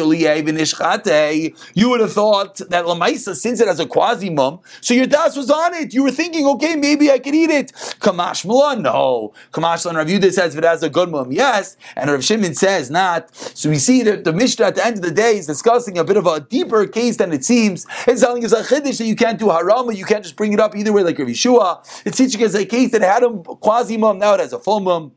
you 1.74 1.88
would 1.88 2.00
have 2.00 2.12
thought 2.12 2.56
that 2.56 2.84
Lamaisa, 2.84 3.34
since 3.34 3.60
it 3.60 3.68
has 3.68 3.80
a 3.80 3.86
quasi 3.86 4.30
mum, 4.30 4.60
so 4.80 4.94
your 4.94 5.06
das 5.06 5.36
was 5.36 5.50
on 5.50 5.74
it. 5.74 5.94
You 5.94 6.02
were 6.02 6.10
thinking, 6.10 6.46
okay, 6.46 6.76
maybe 6.76 7.10
I 7.10 7.18
could 7.18 7.34
eat 7.34 7.50
it. 7.50 7.72
Kamash 7.72 8.44
Mulan, 8.44 8.82
no. 8.82 9.32
Kamash 9.52 9.86
Mulan 9.86 9.96
Rav 9.96 10.06
Yudah 10.06 10.32
says 10.32 10.54
if 10.54 10.58
it 10.58 10.64
has 10.64 10.82
a 10.82 10.90
good 10.90 11.10
mum, 11.10 11.32
yes. 11.32 11.76
And 11.96 12.10
Rav 12.10 12.24
Shimon 12.24 12.54
says 12.54 12.90
not. 12.90 13.34
So 13.34 13.68
we 13.68 13.78
see 13.78 14.02
that 14.02 14.24
the 14.24 14.32
Mishnah 14.32 14.66
at 14.66 14.74
the 14.76 14.86
end 14.86 14.96
of 14.96 15.02
the 15.02 15.10
day 15.10 15.36
is 15.36 15.46
discussing 15.46 15.98
a 15.98 16.04
bit 16.04 16.16
of 16.16 16.26
a 16.26 16.40
deeper 16.40 16.86
case 16.86 17.16
than 17.16 17.32
it 17.32 17.44
seems. 17.44 17.86
It's 18.06 18.20
telling 18.20 18.44
us 18.44 18.52
a 18.52 18.62
chiddush 18.62 18.98
that 18.98 19.06
you 19.06 19.16
can't 19.16 19.38
do 19.38 19.46
harama, 19.46 19.96
you 19.96 20.04
can't 20.04 20.22
just 20.22 20.36
bring 20.36 20.52
it 20.52 20.60
up 20.60 20.76
either 20.76 20.92
way 20.92 21.02
like 21.02 21.18
Rav 21.18 21.28
Yeshua. 21.28 22.02
It's 22.06 22.16
teaching 22.16 22.42
us 22.44 22.54
a 22.54 22.64
case 22.64 22.92
that 22.92 23.02
had 23.02 23.22
a 23.22 23.30
quasi 23.30 23.96
mum, 23.96 24.18
now 24.18 24.34
it 24.34 24.40
has 24.40 24.52
a 24.52 24.58
full 24.58 24.80
mum. 24.80 25.12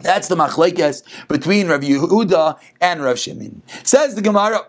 That's 0.00 0.28
the 0.28 0.36
machlekes 0.36 1.02
between 1.28 1.68
Rav 1.68 1.80
Yehuda 1.80 2.58
and 2.80 3.02
Rav 3.02 3.18
Shimon. 3.18 3.62
Says 3.82 4.14
the 4.14 4.22
Gemara. 4.22 4.66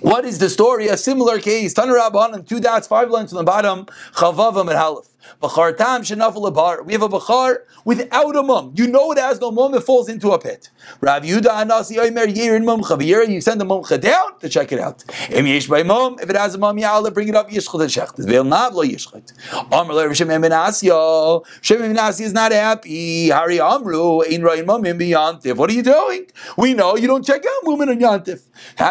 What 0.00 0.24
is 0.24 0.38
the 0.38 0.48
story? 0.48 0.88
A 0.88 0.96
similar 0.96 1.38
case. 1.38 1.74
Tanur 1.74 1.98
Rabban, 2.00 2.46
two 2.48 2.60
dots, 2.60 2.86
five 2.86 3.10
lines 3.10 3.30
from 3.30 3.38
the 3.38 3.44
bottom. 3.44 3.86
Chavavam 4.14 4.62
and 4.62 4.70
Halif. 4.70 5.08
Bachar 5.42 5.76
tam 5.76 6.02
shenafel 6.02 6.52
bar. 6.54 6.82
We 6.82 6.92
have 6.92 7.02
a 7.02 7.08
bachar 7.08 7.58
without 7.84 8.36
a 8.36 8.42
mum. 8.42 8.72
You 8.76 8.86
know 8.88 9.12
it 9.12 9.18
has 9.18 9.40
no 9.40 9.50
mum, 9.50 9.74
it 9.74 9.82
falls 9.82 10.08
into 10.08 10.30
a 10.32 10.38
pit. 10.38 10.70
Rav 11.00 11.22
Yuda 11.22 11.48
anasi 11.48 11.96
oimer 11.96 12.26
yirin 12.26 12.64
mum 12.64 12.82
chavir. 12.82 13.28
You 13.28 13.40
send 13.40 13.60
the 13.60 13.64
mum 13.64 13.82
down 13.82 14.38
to 14.40 14.48
check 14.48 14.72
it 14.72 14.78
out. 14.78 15.04
Im 15.30 15.46
yesh 15.46 15.66
by 15.66 15.82
mum, 15.82 16.18
if 16.20 16.30
it 16.30 16.36
has 16.36 16.54
a 16.54 16.58
mum, 16.58 16.76
ya'ala 16.76 17.12
bring 17.12 17.28
it 17.28 17.34
up 17.34 17.50
yishchot 17.50 17.86
shecht. 17.88 18.18
Veil 18.24 18.44
nav 18.44 18.74
lo 18.74 18.84
yishchot. 18.84 19.32
Amr 19.72 19.92
le 19.94 20.14
Shem 20.14 20.28
ben 20.28 20.42
Asya. 20.42 21.44
Shem 21.60 21.78
ben 21.80 21.96
Asya 21.96 22.20
is 22.22 22.32
not 22.32 22.52
happy. 22.52 23.30
Hari 23.30 23.60
amru 23.60 24.22
ein 24.22 24.42
roin 24.42 24.66
mum 24.66 24.84
im 24.86 24.98
yantif. 24.98 25.56
What 25.56 25.70
are 25.70 25.74
you 25.74 25.82
doing? 25.82 26.26
We 26.56 26.74
know 26.74 26.96
you 26.96 27.06
don't 27.06 27.24
check 27.24 27.44
out 27.44 27.64
mum 27.64 27.82
in 27.88 27.98
yantif. 27.98 28.42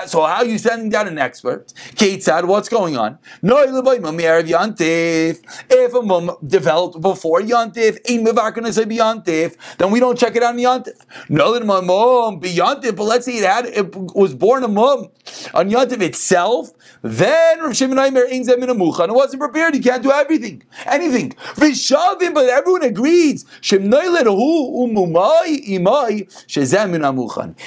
So 0.07 0.21
how 0.25 0.37
are 0.37 0.45
you 0.45 0.57
sending 0.57 0.89
down 0.89 1.07
an 1.07 1.17
expert? 1.17 1.73
Kate 1.95 2.23
said, 2.23 2.45
what's 2.45 2.69
going 2.69 2.97
on? 2.97 3.17
No, 3.41 3.61
if 3.61 3.69
a 5.93 6.01
mum 6.01 6.20
Um, 6.21 6.37
developed 6.45 7.01
before 7.01 7.41
Yontif, 7.41 7.97
ain't 8.07 8.25
Mivakana 8.27 8.71
say 8.73 8.83
Beyontif, 8.83 9.55
then 9.77 9.91
we 9.91 9.99
don't 9.99 10.17
check 10.17 10.35
it 10.35 10.43
out 10.43 10.53
in 10.53 10.61
Yontif. 10.61 10.93
No, 11.29 11.53
that 11.53 11.65
my 11.65 11.81
mom 11.81 12.39
Beyontif, 12.39 12.95
but 12.95 13.03
let's 13.03 13.25
say 13.25 13.37
it 13.37 13.43
had 13.43 13.65
it 13.65 13.95
was 14.15 14.33
born 14.35 14.63
a 14.63 14.67
mum 14.67 15.09
on 15.53 15.69
Yontif 15.69 16.01
itself, 16.01 16.69
then 17.01 17.59
Rav 17.59 17.75
Shimon 17.75 17.97
Aimer 17.97 18.25
ain't 18.29 18.47
Zemin 18.47 18.69
Amucha, 18.69 19.01
and 19.01 19.11
it 19.11 19.15
wasn't 19.15 19.41
prepared, 19.41 19.73
he 19.73 19.79
can't 19.79 20.03
do 20.03 20.11
everything. 20.11 20.63
Anything. 20.85 21.31
Vishavim, 21.55 22.33
but 22.33 22.47
everyone 22.47 22.83
agrees. 22.83 23.45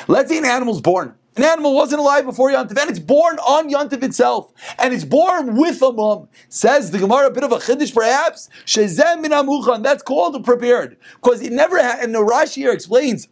Let's 0.09 0.31
say 0.31 0.39
an 0.39 0.45
animal's 0.45 0.81
born. 0.81 1.15
An 1.37 1.43
animal 1.43 1.75
wasn't 1.75 2.01
alive 2.01 2.25
before 2.25 2.51
Yantiv, 2.51 2.79
and 2.79 2.89
it's 2.89 3.01
born 3.01 3.39
on 3.41 3.69
Yantiv 3.69 4.03
itself, 4.05 4.53
and 4.79 4.95
it's 4.95 5.05
born 5.05 5.57
with 5.57 5.83
a 5.83 5.93
mum. 5.93 6.29
Says 6.49 6.93
the 6.93 6.99
Gemara, 6.99 7.27
a 7.27 7.31
bit 7.31 7.43
of 7.43 7.51
a 7.51 7.57
chiddush 7.57 7.93
perhaps. 7.93 8.49
Shezem 8.65 9.21
min 9.21 9.33
amuchan. 9.33 9.83
That's 9.83 10.03
called 10.03 10.45
prepared 10.45 10.97
because 11.17 11.43
it 11.43 11.53
never 11.53 11.83
had. 11.83 12.05
And 12.05 12.15
the 12.15 12.21
Rashi 12.21 12.57
here 12.57 12.73
explains 12.73 13.29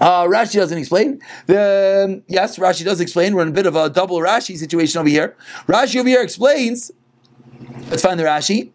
Uh, 0.00 0.24
Rashi 0.24 0.54
doesn't 0.54 0.78
explain. 0.78 1.20
The, 1.46 2.22
yes, 2.26 2.58
Rashi 2.58 2.84
does 2.84 3.00
explain. 3.00 3.34
We're 3.34 3.42
in 3.42 3.48
a 3.48 3.52
bit 3.52 3.66
of 3.66 3.76
a 3.76 3.88
double 3.88 4.18
Rashi 4.18 4.56
situation 4.56 5.00
over 5.00 5.08
here. 5.08 5.36
Rashi 5.66 5.98
over 6.00 6.08
here 6.08 6.22
explains. 6.22 6.90
Let's 7.88 8.02
find 8.02 8.18
the 8.18 8.24
Rashi. 8.24 8.70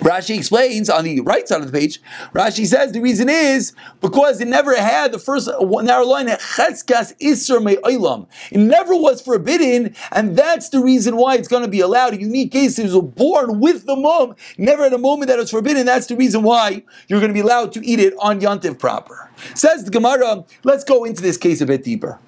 Rashi 0.00 0.36
explains 0.36 0.90
on 0.90 1.04
the 1.04 1.20
right 1.20 1.46
side 1.46 1.60
of 1.60 1.70
the 1.70 1.78
page. 1.78 2.00
Rashi 2.32 2.66
says 2.66 2.92
the 2.92 3.00
reason 3.00 3.28
is 3.28 3.72
because 4.00 4.40
it 4.40 4.48
never 4.48 4.76
had 4.76 5.12
the 5.12 5.18
first 5.18 5.48
narrow 5.48 6.04
line 6.04 6.26
cheskas. 6.26 7.14
It 7.18 8.58
never 8.58 8.94
was 8.94 9.22
forbidden, 9.22 9.94
and 10.12 10.36
that's 10.36 10.68
the 10.68 10.80
reason 10.80 11.16
why 11.16 11.36
it's 11.36 11.48
going 11.48 11.62
to 11.62 11.68
be 11.68 11.80
allowed. 11.80 12.14
A 12.14 12.20
unique 12.20 12.52
case 12.52 12.78
was 12.78 12.96
born 12.98 13.60
with 13.60 13.86
the 13.86 13.96
mum, 13.96 14.34
never 14.58 14.84
at 14.84 14.92
a 14.92 14.98
moment 14.98 15.28
that 15.28 15.38
it 15.38 15.42
was 15.42 15.50
forbidden. 15.50 15.86
That's 15.86 16.06
the 16.06 16.16
reason 16.16 16.42
why 16.42 16.82
you're 17.08 17.20
going 17.20 17.30
to 17.30 17.34
be 17.34 17.40
allowed 17.40 17.72
to 17.72 17.86
eat 17.86 18.00
it 18.00 18.14
on 18.18 18.40
Yantiv 18.40 18.78
proper. 18.78 19.30
Says 19.54 19.84
the 19.84 19.90
Gemara. 19.90 20.44
Let's 20.62 20.84
go 20.84 21.04
into 21.04 21.22
this 21.22 21.36
case 21.36 21.60
a 21.60 21.66
bit 21.66 21.84
deeper. 21.84 22.18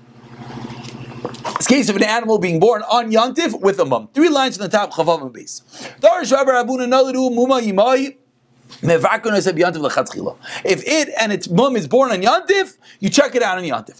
This 1.54 1.66
case 1.66 1.88
of 1.88 1.96
an 1.96 2.02
animal 2.02 2.38
being 2.38 2.60
born 2.60 2.82
on 2.82 3.10
Yantif 3.10 3.60
with 3.60 3.78
a 3.78 3.84
mum. 3.84 4.08
Three 4.12 4.28
lines 4.28 4.58
on 4.58 4.68
the 4.68 4.76
top, 4.76 4.92
Chavav 4.92 5.22
and 5.22 5.32
base. 5.32 5.62
If 10.64 10.82
it 10.86 11.08
and 11.18 11.32
its 11.32 11.48
mum 11.48 11.76
is 11.76 11.86
born 11.86 12.10
on 12.10 12.20
Yantif, 12.20 12.76
you 13.00 13.08
check 13.08 13.34
it 13.34 13.42
out 13.42 13.58
on 13.58 13.64
Yantif. 13.64 13.96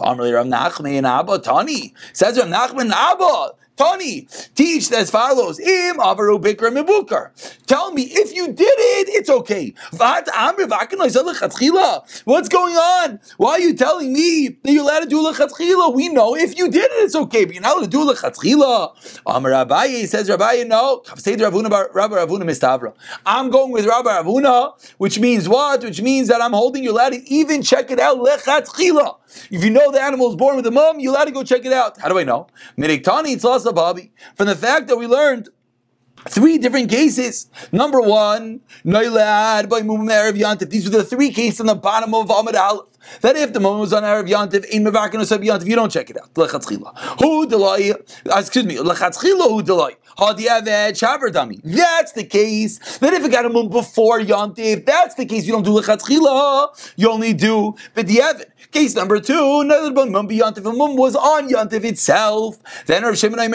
Says 2.13 2.39
Rav 2.39 2.49
Nachman 2.49 2.91
Abba. 2.91 3.53
Tony, 3.77 4.27
teach 4.55 4.91
as 4.93 5.11
follows: 5.11 5.59
Im 5.61 5.97
avaru 5.99 6.41
bikra 6.41 6.71
mebukar. 6.73 7.31
Tell 7.67 7.93
me 7.93 8.03
if 8.03 8.35
you 8.35 8.47
did 8.47 8.63
it, 8.63 9.09
it's 9.11 9.29
okay. 9.29 9.75
What's 12.25 12.49
going 12.49 12.75
on? 12.77 13.21
Why 13.37 13.51
are 13.51 13.61
you 13.61 13.75
telling 13.75 14.13
me 14.13 14.57
that 14.63 14.73
you're 14.73 14.83
allowed 14.83 15.01
to 15.01 15.07
do 15.07 15.19
lechatchila? 15.19 15.95
We 15.95 16.09
know 16.09 16.37
if 16.37 16.57
you 16.57 16.71
did 16.71 16.85
it, 16.85 17.05
it's 17.05 17.15
okay, 17.15 17.45
but 17.45 17.55
you're 17.55 17.63
not 17.63 17.77
allowed 17.77 17.91
to 17.91 17.91
do 17.91 18.05
lechatchila. 18.05 19.21
Amar 19.27 19.51
Abaye 19.53 20.07
says 20.07 20.29
Rabbi, 20.31 20.65
no. 20.67 21.03
Rabbi. 21.93 22.17
I'm 23.27 23.51
going 23.51 23.73
with 23.73 23.87
Rabbi 23.87 24.23
Ravuna, 24.23 24.73
which 24.99 25.19
means 25.19 25.49
what? 25.49 25.83
Which 25.83 26.01
means 26.01 26.29
that 26.29 26.41
I'm 26.41 26.53
holding 26.53 26.85
you 26.85 26.93
allowed 26.93 27.11
to 27.11 27.29
even 27.29 27.63
check 27.63 27.91
it 27.91 27.99
out 27.99 28.19
lechatchila. 28.19 29.17
If 29.51 29.65
you 29.65 29.71
know 29.71 29.91
the 29.91 30.01
animal 30.01 30.31
is 30.31 30.37
born 30.37 30.57
with 30.57 30.67
a 30.67 30.71
mum, 30.71 31.01
you're 31.01 31.13
allowed 31.13 31.27
to 31.27 31.33
go 31.33 31.43
check 31.43 31.65
it 31.65 31.73
out. 31.73 31.99
How 32.01 32.09
do 32.09 32.19
I 32.19 32.25
know? 32.25 32.47
Midiktani, 32.79 33.35
it's 33.35 33.45
From 34.35 34.47
the 34.47 34.57
fact 34.57 34.89
that 34.89 34.97
we 34.97 35.07
learned 35.07 35.49
Three 36.29 36.59
different 36.59 36.91
cases. 36.91 37.49
Number 37.71 38.01
one, 38.01 38.61
Noilad 38.85 39.69
by 39.69 39.81
Yantif. 39.81 40.71
These 40.71 40.87
are 40.89 40.91
the 40.91 41.05
three 41.05 41.31
cases 41.31 41.61
on 41.61 41.67
the 41.67 41.75
bottom 41.75 42.15
of 42.15 42.31
Amid 42.31 42.57
Aleph. 42.57 42.87
That 43.21 43.37
if 43.37 43.53
the 43.53 43.61
moment 43.61 43.81
was 43.81 43.93
on 43.93 44.03
Erev 44.03 44.29
Yantiv, 44.29 44.65
in 44.67 44.85
Mevakin 44.85 45.15
Osab 45.15 45.45
Yantiv, 45.45 45.67
you 45.67 45.77
don't 45.77 45.91
check 45.91 46.11
it 46.11 46.21
out. 46.21 46.33
Lechatzchila. 46.35 47.21
Who 47.21 47.47
delay? 47.47 47.93
Uh, 47.93 47.97
excuse 48.37 48.67
me. 48.67 48.77
Lechatzchila 48.77 49.49
who 49.49 49.63
delay? 49.63 49.97
Hadiavet 50.19 50.93
Shaber 50.93 51.31
Dami. 51.31 51.61
That's 51.63 52.13
the 52.13 52.25
case. 52.25 52.99
That 52.99 53.13
if 53.13 53.25
it 53.25 53.31
got 53.31 53.45
a 53.45 53.51
moon 53.51 53.69
before 53.69 54.21
Yantiv, 54.21 54.87
that's 54.87 55.15
the 55.15 55.27
case. 55.27 55.47
You 55.47 55.53
don't 55.53 55.65
do 55.65 55.73
lechatzchila. 55.73 56.93
You 56.97 57.11
only 57.11 57.35
do 57.35 57.75
b'diavet. 57.95 58.47
Case 58.73 58.95
number 58.95 59.21
two, 59.21 59.61
another 59.61 59.93
mum 60.07 60.27
beyond 60.27 60.59
if 60.59 60.65
mum 60.65 60.97
was 60.97 61.15
on 61.15 61.49
Yantiv 61.49 61.85
itself. 61.85 62.59
Then 62.87 63.05
Rav 63.05 63.17
Shimon 63.17 63.39
Even 63.39 63.55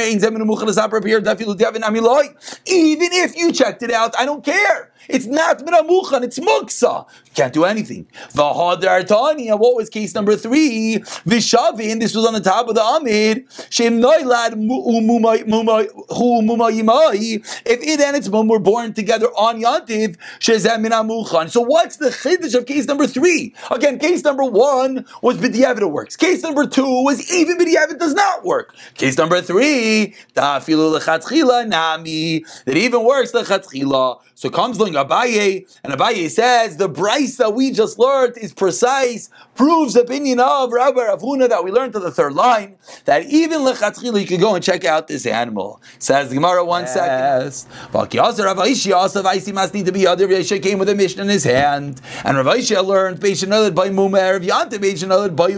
if 3.13 3.35
you 3.35 3.51
checked 3.51 3.83
it 3.83 3.91
out, 3.91 4.15
I 4.17 4.25
don't 4.25 4.43
care. 4.43 4.90
It's 5.07 5.25
not 5.25 5.59
minamuchan, 5.59 6.23
it's 6.23 6.39
muksa. 6.39 7.07
You 7.25 7.31
can't 7.33 7.53
do 7.53 7.65
anything. 7.65 8.07
V'hadar 8.33 9.05
tanya, 9.05 9.55
what 9.55 9.75
was 9.75 9.89
case 9.89 10.13
number 10.13 10.35
three? 10.35 10.99
Vishavin, 11.25 11.99
this 11.99 12.15
was 12.15 12.25
on 12.25 12.33
the 12.33 12.41
top 12.41 12.67
of 12.67 12.75
the 12.75 12.81
Amid. 12.81 13.45
Shem 13.69 14.01
noilad 14.01 14.53
If 17.65 17.81
it 17.81 17.99
and 17.99 18.17
its 18.17 18.29
mum 18.29 18.47
were 18.47 18.59
born 18.59 18.93
together 18.93 19.27
on 19.27 19.61
Yantiv, 19.61 20.17
shezem 20.39 20.85
minamuchan. 20.85 21.49
So 21.49 21.61
what's 21.61 21.97
the 21.97 22.09
chiddush 22.09 22.55
of 22.55 22.65
case 22.65 22.85
number 22.85 23.07
three? 23.07 23.53
Again, 23.69 23.99
case 23.99 24.23
number 24.23 24.43
one 24.43 25.05
was 25.21 25.37
b'diavad 25.37 25.81
it 25.81 25.87
works. 25.87 26.15
Case 26.15 26.43
number 26.43 26.67
two 26.67 27.03
was 27.03 27.31
even 27.31 27.57
b'diavad 27.57 27.99
does 27.99 28.13
not 28.13 28.43
work. 28.43 28.75
Case 28.95 29.17
number 29.17 29.41
three, 29.41 30.15
ta'afilu 30.35 30.99
lechatchila 30.99 31.67
nami, 31.67 32.45
that 32.65 32.77
even 32.77 33.03
works 33.03 33.31
lechatchila. 33.31 34.19
So 34.35 34.49
comes 34.49 34.79
Abaye, 34.93 35.67
and 35.83 35.93
Abaye 35.93 36.29
says 36.29 36.77
the 36.77 36.89
brisa 36.89 37.37
that 37.37 37.53
we 37.53 37.71
just 37.71 37.97
learned 37.97 38.37
is 38.37 38.53
precise, 38.53 39.29
proves 39.55 39.93
the 39.93 40.01
opinion 40.01 40.39
of 40.39 40.71
Rabbi 40.71 40.99
Ravuna 40.99 41.49
that 41.49 41.63
we 41.63 41.71
learned 41.71 41.93
to 41.93 41.99
the 41.99 42.11
third 42.11 42.33
line, 42.33 42.75
that 43.05 43.25
even 43.25 43.61
lechatchila 43.61 44.19
you 44.21 44.27
can 44.27 44.39
go 44.39 44.55
and 44.55 44.63
check 44.63 44.85
out 44.85 45.07
this 45.07 45.25
animal. 45.25 45.81
Says 45.99 46.29
the 46.29 46.35
Gemara 46.35 46.63
one 46.65 46.83
yes. 46.83 46.93
second. 46.93 47.15
must 49.53 49.73
need 49.73 49.85
to 49.85 49.91
be 49.91 50.07
other 50.07 50.27
Rav 50.27 50.45
came 50.61 50.79
with 50.79 50.89
a 50.89 50.95
mission 50.95 51.21
in 51.21 51.29
his 51.29 51.43
hand, 51.43 52.01
and 52.23 52.37
Rav 52.37 52.45
learned 52.45 53.19
Beishan 53.19 53.75
by 53.75 53.89
Mum 53.89 54.11
Erev 54.11 54.45
Yantiv, 54.45 54.79
Beishan 54.79 55.35
by 55.35 55.53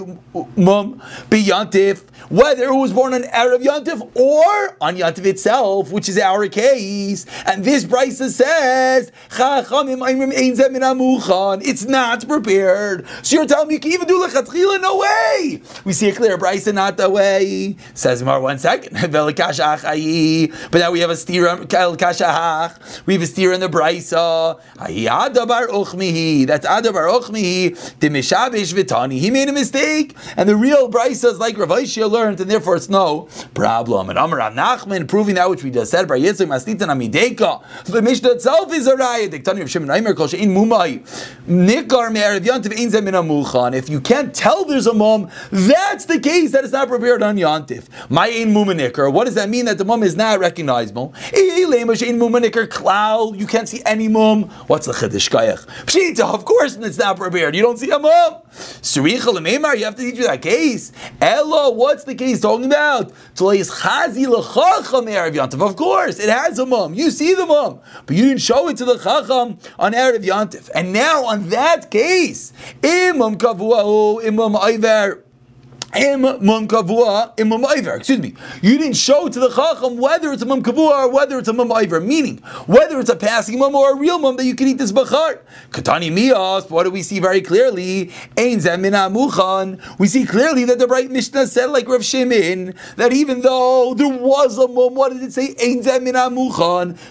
Mum 0.55 1.01
Biyantif, 1.29 2.03
whether 2.29 2.65
it 2.65 2.75
was 2.75 2.93
born 2.93 3.13
on 3.13 3.23
Erev 3.23 3.63
Yantif 3.63 4.01
or 4.15 4.77
on 4.81 4.95
Yantif 4.95 5.25
itself, 5.25 5.91
which 5.91 6.09
is 6.09 6.17
our 6.17 6.47
case, 6.47 7.25
and 7.45 7.63
this 7.63 7.85
brisa 7.85 8.29
says 8.29 8.43
says, 8.43 9.11
it's 11.63 11.85
not 11.85 12.27
prepared. 12.27 13.07
So 13.21 13.35
you're 13.35 13.45
telling 13.45 13.67
me 13.67 13.75
you 13.75 13.79
can 13.79 13.91
even 13.91 14.07
do 14.07 14.25
lechatchila? 14.25 14.81
No 14.81 14.97
way. 14.97 15.61
We 15.85 15.93
see 15.93 16.09
a 16.09 16.15
clear 16.15 16.37
brisa, 16.37 16.73
not 16.73 16.97
the 16.97 17.09
way. 17.09 17.75
Says 17.93 18.23
Mar 18.23 18.41
one 18.41 18.59
second. 18.59 18.93
but 19.11 20.79
now 20.79 20.91
we 20.91 20.99
have 20.99 21.09
a 21.09 21.15
steer 21.15 21.43
We 23.05 23.13
have 23.13 23.21
a 23.21 23.25
steer 23.25 23.53
in 23.53 23.59
the 23.59 23.69
brisa. 23.69 24.59
That's 26.47 26.67
adabar 26.67 27.07
uchmihi. 27.09 27.75
Demishabish 27.99 28.73
vitani. 28.73 29.19
He 29.19 29.29
made 29.29 29.49
a 29.49 29.53
mistake, 29.53 30.15
and 30.37 30.47
the 30.47 30.55
real 30.55 30.89
brisa 30.89 31.31
is 31.31 31.39
like 31.39 31.57
Rav 31.57 31.69
learned, 31.69 32.39
and 32.39 32.49
therefore 32.49 32.75
it's 32.75 32.89
no 32.89 33.27
problem. 33.53 34.09
And 34.09 34.19
Amar 34.19 34.39
Nachman 34.51 35.07
proving 35.07 35.35
that 35.35 35.49
which 35.49 35.63
we 35.63 35.71
just 35.71 35.91
said. 35.91 36.07
The 36.07 38.01
Mishnah 38.03 38.29
itself 38.31 38.73
is 38.73 38.87
a 38.87 38.95
If 43.75 43.89
you 43.89 44.01
can't 44.01 44.33
tell 44.33 44.65
there's 44.65 44.87
a 44.87 44.93
mom, 44.93 45.29
that's 45.51 46.05
the 46.05 46.19
case 46.19 46.51
that 46.51 46.63
it's 46.63 46.73
not 46.73 46.87
prepared 46.87 47.21
on 47.21 47.37
yantiv. 47.37 47.85
My 48.09 48.27
ein 48.27 48.53
mumanikar. 48.53 49.11
What 49.11 49.25
does 49.25 49.35
that 49.35 49.49
mean? 49.49 49.65
That 49.65 49.77
the 49.77 49.85
mum 49.85 50.03
is 50.03 50.15
not 50.15 50.39
recognizable. 50.39 51.13
You 51.73 53.47
can't 53.47 53.69
see 53.69 53.81
any 53.85 54.07
mum. 54.07 54.43
What's 54.67 54.85
the 54.85 54.93
chiddush 54.93 55.29
kayach? 55.29 55.65
Pshita. 55.85 56.33
Of 56.33 56.45
course, 56.45 56.75
it's 56.75 56.97
not 56.97 57.17
prepared. 57.17 57.55
You 57.55 57.61
don't 57.61 57.77
see 57.77 57.89
a 57.91 57.99
mum. 57.99 58.41
Suricha 58.51 59.33
lemeimar. 59.33 59.77
You 59.77 59.85
have 59.85 59.95
to 59.95 60.01
teach 60.01 60.17
you 60.17 60.27
that 60.27 60.41
case. 60.41 60.91
Ella. 61.19 61.71
What's 61.71 62.03
the 62.03 62.15
case 62.15 62.39
talking 62.41 62.65
about? 62.65 63.11
Of 65.63 65.75
course, 65.75 66.19
it 66.19 66.29
has 66.29 66.59
a 66.59 66.65
mum. 66.65 66.93
You 66.93 67.09
see 67.11 67.33
the 67.33 67.45
mum, 67.45 67.79
but 68.05 68.15
you 68.15 68.25
didn't 68.25 68.41
show 68.41 68.69
it 68.69 68.77
to 68.77 68.85
the 68.85 68.97
Chacham 68.97 69.57
on 69.79 69.93
Erev 69.93 70.23
Yantif. 70.23 70.69
And 70.75 70.93
now 70.93 71.25
on 71.25 71.49
that 71.49 71.89
case, 71.89 72.53
Imam 72.83 73.37
Kavuahu, 73.37 74.25
Imam 74.25 74.55
Iver, 74.55 75.22
Excuse 77.95 78.19
me. 78.19 78.33
You 78.61 78.77
didn't 78.79 78.95
show 78.95 79.29
to 79.29 79.39
the 79.39 79.49
chacham 79.49 79.97
whether 79.97 80.31
it's 80.31 80.41
a 80.41 80.45
mum 80.45 80.63
kavua 80.63 81.05
or 81.05 81.11
whether 81.11 81.37
it's 81.37 81.47
a 81.47 81.53
mum 81.53 81.69
Meaning, 82.03 82.37
whether 82.65 82.99
it's 82.99 83.09
a 83.09 83.15
passing 83.15 83.59
mum 83.59 83.75
or 83.75 83.93
a 83.93 83.95
real 83.95 84.17
mum 84.17 84.37
that 84.37 84.45
you 84.45 84.55
can 84.55 84.67
eat 84.67 84.79
this 84.79 84.91
bachar. 84.91 85.39
Katani 85.69 86.11
mias. 86.11 86.69
What 86.69 86.83
do 86.83 86.91
we 86.91 87.03
see 87.03 87.19
very 87.19 87.41
clearly? 87.41 88.11
We 88.35 88.57
see 90.07 90.25
clearly 90.25 90.65
that 90.65 90.79
the 90.79 90.87
bright 90.87 91.11
Mishnah 91.11 91.47
said, 91.47 91.67
like 91.67 91.87
Rav 91.87 92.03
Shimon, 92.03 92.73
that 92.95 93.13
even 93.13 93.41
though 93.41 93.93
there 93.93 94.07
was 94.09 94.57
a 94.57 94.67
mum, 94.67 94.95
what 94.95 95.13
did 95.13 95.21
it 95.21 95.33
say? 95.33 95.53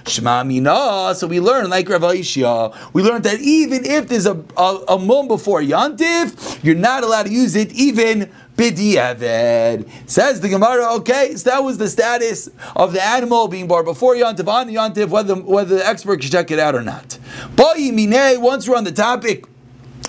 Shma 0.05 0.47
mina. 0.47 1.15
So 1.15 1.27
we 1.29 1.41
learn, 1.41 1.71
like 1.71 1.89
Rav 1.89 2.03
Aishya, 2.03 2.93
we 2.93 3.03
learned 3.03 3.25
that 3.25 3.41
even 3.41 3.85
if 3.85 4.09
there's 4.09 4.27
a, 4.27 4.43
a, 4.57 4.85
a 4.89 4.99
mum 4.99 5.29
before 5.29 5.61
Yantif, 5.61 6.63
you're 6.65 6.75
not 6.75 7.05
allowed 7.05 7.27
to 7.27 7.33
use 7.33 7.55
it 7.55 7.73
even 7.73 8.31
B'diavad. 8.57 9.89
Says 10.07 10.41
the 10.41 10.49
Gemara, 10.49 10.95
okay, 10.97 11.35
so 11.37 11.51
that 11.51 11.65
was 11.65 11.79
the 11.79 11.89
status 11.89 12.51
of 12.77 12.93
the 12.93 13.03
animal 13.03 13.49
being 13.49 13.67
born 13.67 13.85
before 13.85 14.15
Yontif, 14.15 14.47
on 14.47 14.69
Yontif, 14.69 15.09
whether, 15.09 15.35
whether 15.35 15.77
the 15.77 15.87
expert 15.87 16.21
can 16.21 16.31
check 16.31 16.51
it 16.51 16.59
out 16.59 16.75
or 16.75 16.83
not. 16.83 17.19
Once 17.57 18.69
we're 18.69 18.77
on 18.77 18.85
the 18.85 18.93
topic 18.93 19.47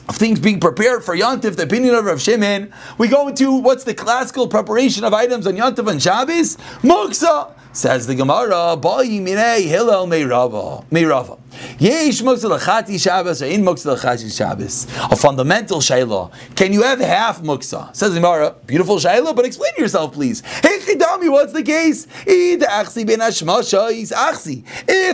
of 0.09 0.17
things 0.17 0.39
being 0.39 0.59
prepared 0.59 1.03
for 1.03 1.15
Yontif, 1.15 1.55
the 1.55 1.63
opinion 1.63 1.95
of 1.95 2.03
Rav 2.05 2.21
Shimon, 2.21 2.73
we 2.97 3.07
go 3.07 3.29
into 3.29 3.53
what's 3.53 3.85
the 3.85 3.93
classical 3.93 4.47
preparation 4.47 5.05
of 5.05 5.13
items 5.13 5.47
on 5.47 5.55
Yontif 5.55 5.89
and 5.89 6.01
Shabbos? 6.01 6.57
Muksa. 6.81 7.53
Says 7.75 8.05
the 8.05 8.13
Gemara, 8.13 8.77
Ba'i 8.77 9.19
minei 9.19 9.63
Hillel 9.67 10.05
meirava. 10.05 10.85
Meirava. 10.91 11.39
Yesh 11.79 12.21
muksa 12.21 13.01
Shabbos 13.01 13.41
or 13.41 13.45
in 13.45 13.63
muksa 13.63 13.97
Shabbos. 14.37 14.85
A 15.11 15.15
fundamental 15.15 15.79
shayla. 15.79 16.31
Can 16.55 16.71
you 16.71 16.83
have 16.83 16.99
half 16.99 17.41
muksa? 17.41 17.95
Says 17.95 18.13
the 18.13 18.19
Gemara, 18.19 18.55
beautiful 18.67 18.97
shayla, 18.97 19.35
but 19.35 19.45
explain 19.45 19.71
yourself, 19.77 20.13
please. 20.13 20.41
Hey 20.41 20.77
Chidami, 20.79 21.31
what's 21.31 21.53
the 21.53 21.63
case? 21.63 22.05
If 22.27 22.59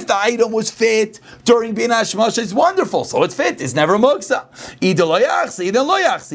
the 0.08 0.18
item 0.18 0.52
was 0.52 0.70
fit 0.70 1.20
during 1.46 1.74
bin 1.74 1.92
hashmasha, 1.92 2.40
it's 2.44 2.54
wonderful, 2.54 3.06
so 3.06 3.24
it's 3.24 3.36
fit. 3.36 3.62
It's 3.62 3.74
never 3.74 3.98
muksa. 3.98 4.48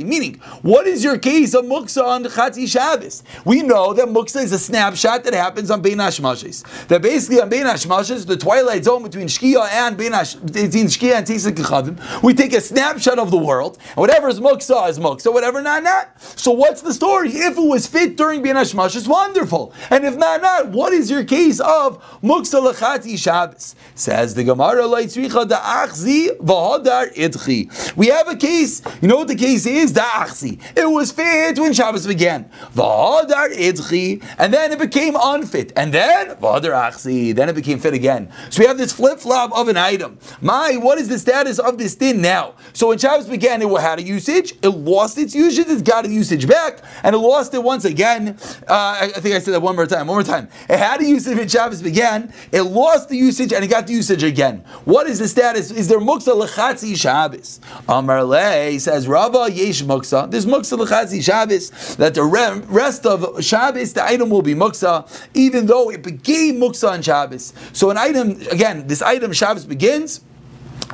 Meaning, 0.04 0.40
what 0.62 0.86
is 0.86 1.04
your 1.04 1.18
case 1.18 1.54
of 1.54 1.66
muksa 1.66 2.02
on 2.02 2.24
Chati 2.24 2.66
Shabbos? 2.66 3.22
We 3.44 3.62
know 3.62 3.92
that 3.92 4.08
muksa 4.08 4.42
is 4.42 4.52
a 4.52 4.58
snapshot 4.58 5.24
that 5.24 5.34
happens 5.34 5.70
on 5.70 5.82
bin 5.82 5.98
hashmashas. 6.18 6.86
That 6.88 7.02
basically 7.02 7.40
on 7.40 7.48
bin 7.48 7.66
hashmashas, 7.66 8.26
the 8.26 8.36
twilight 8.36 8.84
zone 8.84 9.02
between 9.02 9.26
Shkia 9.26 9.68
and 9.68 9.96
bin 9.96 10.12
between 10.12 10.86
Shkia 10.86 11.16
and 11.16 11.26
Tzisik 11.26 11.54
Chavim, 11.56 12.22
we 12.22 12.34
take 12.34 12.52
a 12.52 12.60
snapshot 12.60 13.18
of 13.18 13.30
the 13.30 13.38
world, 13.38 13.78
and 13.88 13.96
whatever 13.96 14.28
is 14.28 14.40
muksa 14.40 14.88
is 14.88 14.98
muksa, 14.98 15.32
whatever 15.32 15.62
not 15.62 15.82
not. 15.82 16.20
So 16.20 16.50
what's 16.52 16.82
the 16.82 16.92
story? 16.92 17.30
If 17.30 17.56
it 17.56 17.60
was 17.60 17.86
fit 17.86 18.16
during 18.16 18.42
bin 18.42 18.56
hashmash, 18.56 18.96
it's 18.96 19.08
wonderful, 19.08 19.72
and 19.90 20.04
if 20.04 20.16
not 20.16 20.42
not, 20.42 20.68
what 20.68 20.92
is 20.92 21.10
your 21.10 21.24
case 21.24 21.60
of 21.60 22.02
muksa 22.22 22.72
lachati 22.72 23.18
Shabbos? 23.18 23.74
Says 23.94 24.34
the 24.34 24.44
Gemara, 24.44 24.84
Achzi 24.84 26.38
v'hodar 26.38 27.14
idchi. 27.14 27.96
We 27.96 28.08
have 28.08 28.28
a 28.28 28.36
case. 28.36 28.82
You 29.00 29.08
know 29.08 29.16
what 29.16 29.28
the 29.28 29.34
case 29.34 29.66
is? 29.66 29.92
The 29.92 30.00
achzi. 30.00 30.60
It 30.76 30.86
was 30.86 31.12
fit 31.12 31.58
when 31.58 31.72
Shabbos 31.72 32.06
began. 32.06 32.50
V'hodar 32.74 33.54
idchi, 33.54 34.22
and 34.38 34.52
then 34.52 34.72
it 34.72 34.78
became 34.78 35.16
unfit, 35.20 35.72
and 35.76 35.92
then 35.92 36.03
achzi. 36.04 37.34
Then 37.34 37.48
it 37.48 37.54
became 37.54 37.78
fit 37.78 37.94
again. 37.94 38.32
So 38.50 38.60
we 38.60 38.66
have 38.66 38.78
this 38.78 38.92
flip 38.92 39.18
flop 39.20 39.52
of 39.56 39.68
an 39.68 39.76
item. 39.76 40.18
My, 40.40 40.76
what 40.76 40.98
is 40.98 41.08
the 41.08 41.18
status 41.18 41.58
of 41.58 41.78
this 41.78 41.94
thing 41.94 42.20
now? 42.20 42.54
So 42.72 42.88
when 42.88 42.98
Shabbos 42.98 43.28
began, 43.28 43.62
it 43.62 43.80
had 43.80 43.98
a 43.98 44.02
usage. 44.02 44.54
It 44.62 44.68
lost 44.68 45.18
its 45.18 45.34
usage. 45.34 45.68
It 45.68 45.84
got 45.84 46.04
a 46.06 46.08
usage 46.08 46.46
back, 46.48 46.82
and 47.02 47.14
it 47.14 47.18
lost 47.18 47.54
it 47.54 47.62
once 47.62 47.84
again. 47.84 48.38
Uh, 48.68 48.98
I 49.00 49.08
think 49.08 49.34
I 49.34 49.38
said 49.38 49.54
that 49.54 49.60
one 49.60 49.76
more 49.76 49.86
time. 49.86 50.06
One 50.06 50.16
more 50.16 50.22
time. 50.22 50.48
It 50.68 50.78
had 50.78 51.00
a 51.00 51.04
usage 51.04 51.36
when 51.36 51.48
Shabbos 51.48 51.82
began. 51.82 52.32
It 52.52 52.62
lost 52.62 53.08
the 53.08 53.16
usage, 53.16 53.52
and 53.52 53.64
it 53.64 53.68
got 53.68 53.86
the 53.86 53.92
usage 53.92 54.22
again. 54.22 54.64
What 54.84 55.06
is 55.06 55.18
the 55.18 55.28
status? 55.28 55.70
Is 55.70 55.88
there 55.88 56.00
muksa 56.00 56.34
lechatzi 56.34 56.96
Shabbos? 56.96 57.60
Amar 57.88 58.24
Le 58.24 58.78
says 58.78 59.06
Rava 59.08 59.50
yesh 59.50 59.82
muksa. 59.82 60.30
There's 60.30 60.46
muksa 60.46 60.78
lechatzi 60.78 61.22
Shabbos. 61.22 61.70
That 61.96 62.14
the 62.14 62.24
rest 62.24 63.06
of 63.06 63.44
Shabbos, 63.44 63.92
the 63.92 64.04
item 64.04 64.30
will 64.30 64.42
be 64.42 64.54
muksa, 64.54 65.06
even 65.34 65.66
though 65.66 65.93
became 66.02 66.56
muksa 66.56 66.90
on 66.90 67.02
Shabbos. 67.02 67.52
So 67.72 67.90
an 67.90 67.98
item 67.98 68.40
again, 68.50 68.86
this 68.86 69.02
item 69.02 69.32
Shabbos 69.32 69.64
begins. 69.64 70.20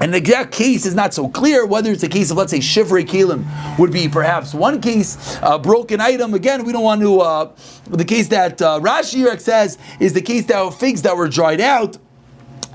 And 0.01 0.15
the 0.15 0.19
exact 0.19 0.53
case 0.53 0.87
is 0.87 0.95
not 0.95 1.13
so 1.13 1.29
clear 1.29 1.67
whether 1.67 1.93
it's 1.93 2.03
a 2.03 2.09
case 2.09 2.31
of, 2.31 2.39
let's 2.39 2.51
say, 2.51 2.61
shivrei 2.61 3.05
kelim 3.05 3.45
would 3.79 3.93
be 3.93 4.09
perhaps 4.09 4.55
one 4.55 4.81
case, 4.81 5.39
a 5.43 5.59
broken 5.59 6.01
item. 6.01 6.33
Again, 6.33 6.65
we 6.65 6.73
don't 6.73 6.85
want 6.85 7.03
to. 7.03 7.21
Uh, 7.21 7.53
the 7.87 8.05
case 8.05 8.29
that 8.29 8.63
uh, 8.63 8.81
Rashi 8.81 9.39
says 9.39 9.77
is 9.99 10.15
the 10.15 10.23
case 10.23 10.47
that 10.47 10.73
figs 10.73 11.03
that 11.03 11.17
were 11.17 11.29
dried 11.29 11.61
out, 11.61 11.99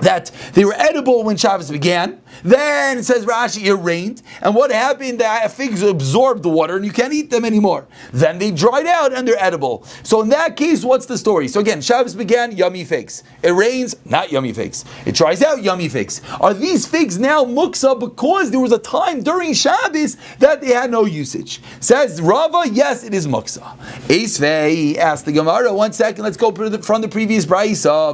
that 0.02 0.30
they 0.54 0.66
were 0.66 0.76
edible 0.76 1.24
when 1.24 1.36
Shabbos 1.36 1.72
began. 1.72 2.22
Then 2.44 3.00
it 3.00 3.04
says 3.04 3.26
Rashi, 3.26 3.66
it 3.66 3.74
rained, 3.76 4.22
and 4.42 4.56
what 4.56 4.72
happened? 4.72 5.20
The 5.20 5.52
figs 5.54 5.82
absorbed 5.82 6.44
the 6.44 6.50
water, 6.50 6.76
and 6.76 6.86
you 6.86 6.92
can't 6.92 7.14
eat 7.14 7.30
them 7.30 7.46
anymore. 7.46 7.88
Then 8.12 8.40
they 8.40 8.52
dried 8.52 8.88
out 8.88 9.14
and 9.14 9.28
they're 9.28 9.42
edible. 9.42 9.84
So 10.04 10.22
in 10.22 10.30
that 10.30 10.56
case, 10.56 10.84
what's 10.84 11.06
the 11.06 11.18
story? 11.18 11.48
So 11.48 11.60
again, 11.60 11.82
Shabbos 11.82 12.16
began, 12.16 12.56
yummy 12.56 12.84
figs. 12.86 13.24
It 13.44 13.52
rains, 13.52 13.96
not 14.06 14.32
yummy 14.32 14.54
figs. 14.54 14.86
It 15.06 15.16
dries 15.16 15.42
out, 15.42 15.62
yummy 15.64 15.90
figs. 15.90 16.22
Are 16.42 16.54
these 16.54 16.86
figs 16.86 17.18
now 17.20 17.44
muksa 17.46 18.00
because 18.00 18.52
there 18.52 18.60
was 18.60 18.72
a 18.72 18.80
time 18.80 19.22
during 19.24 19.54
Shabbos 19.54 20.18
that 20.40 20.62
they 20.62 20.74
had 20.74 20.92
no 20.92 21.06
usage? 21.06 21.62
Says 21.80 22.22
Rava, 22.22 22.64
yes, 22.72 23.04
it 23.04 23.14
is 23.14 23.28
muksa. 23.28 23.78
Esvei 24.08 24.98
asked 24.98 25.26
the 25.26 25.32
Gemara. 25.32 25.74
One 25.74 25.94
second, 25.94 26.24
let's 26.24 26.38
go 26.38 26.52
from 26.52 27.02
the 27.02 27.08
previous 27.08 27.46
brisa. 27.46 28.14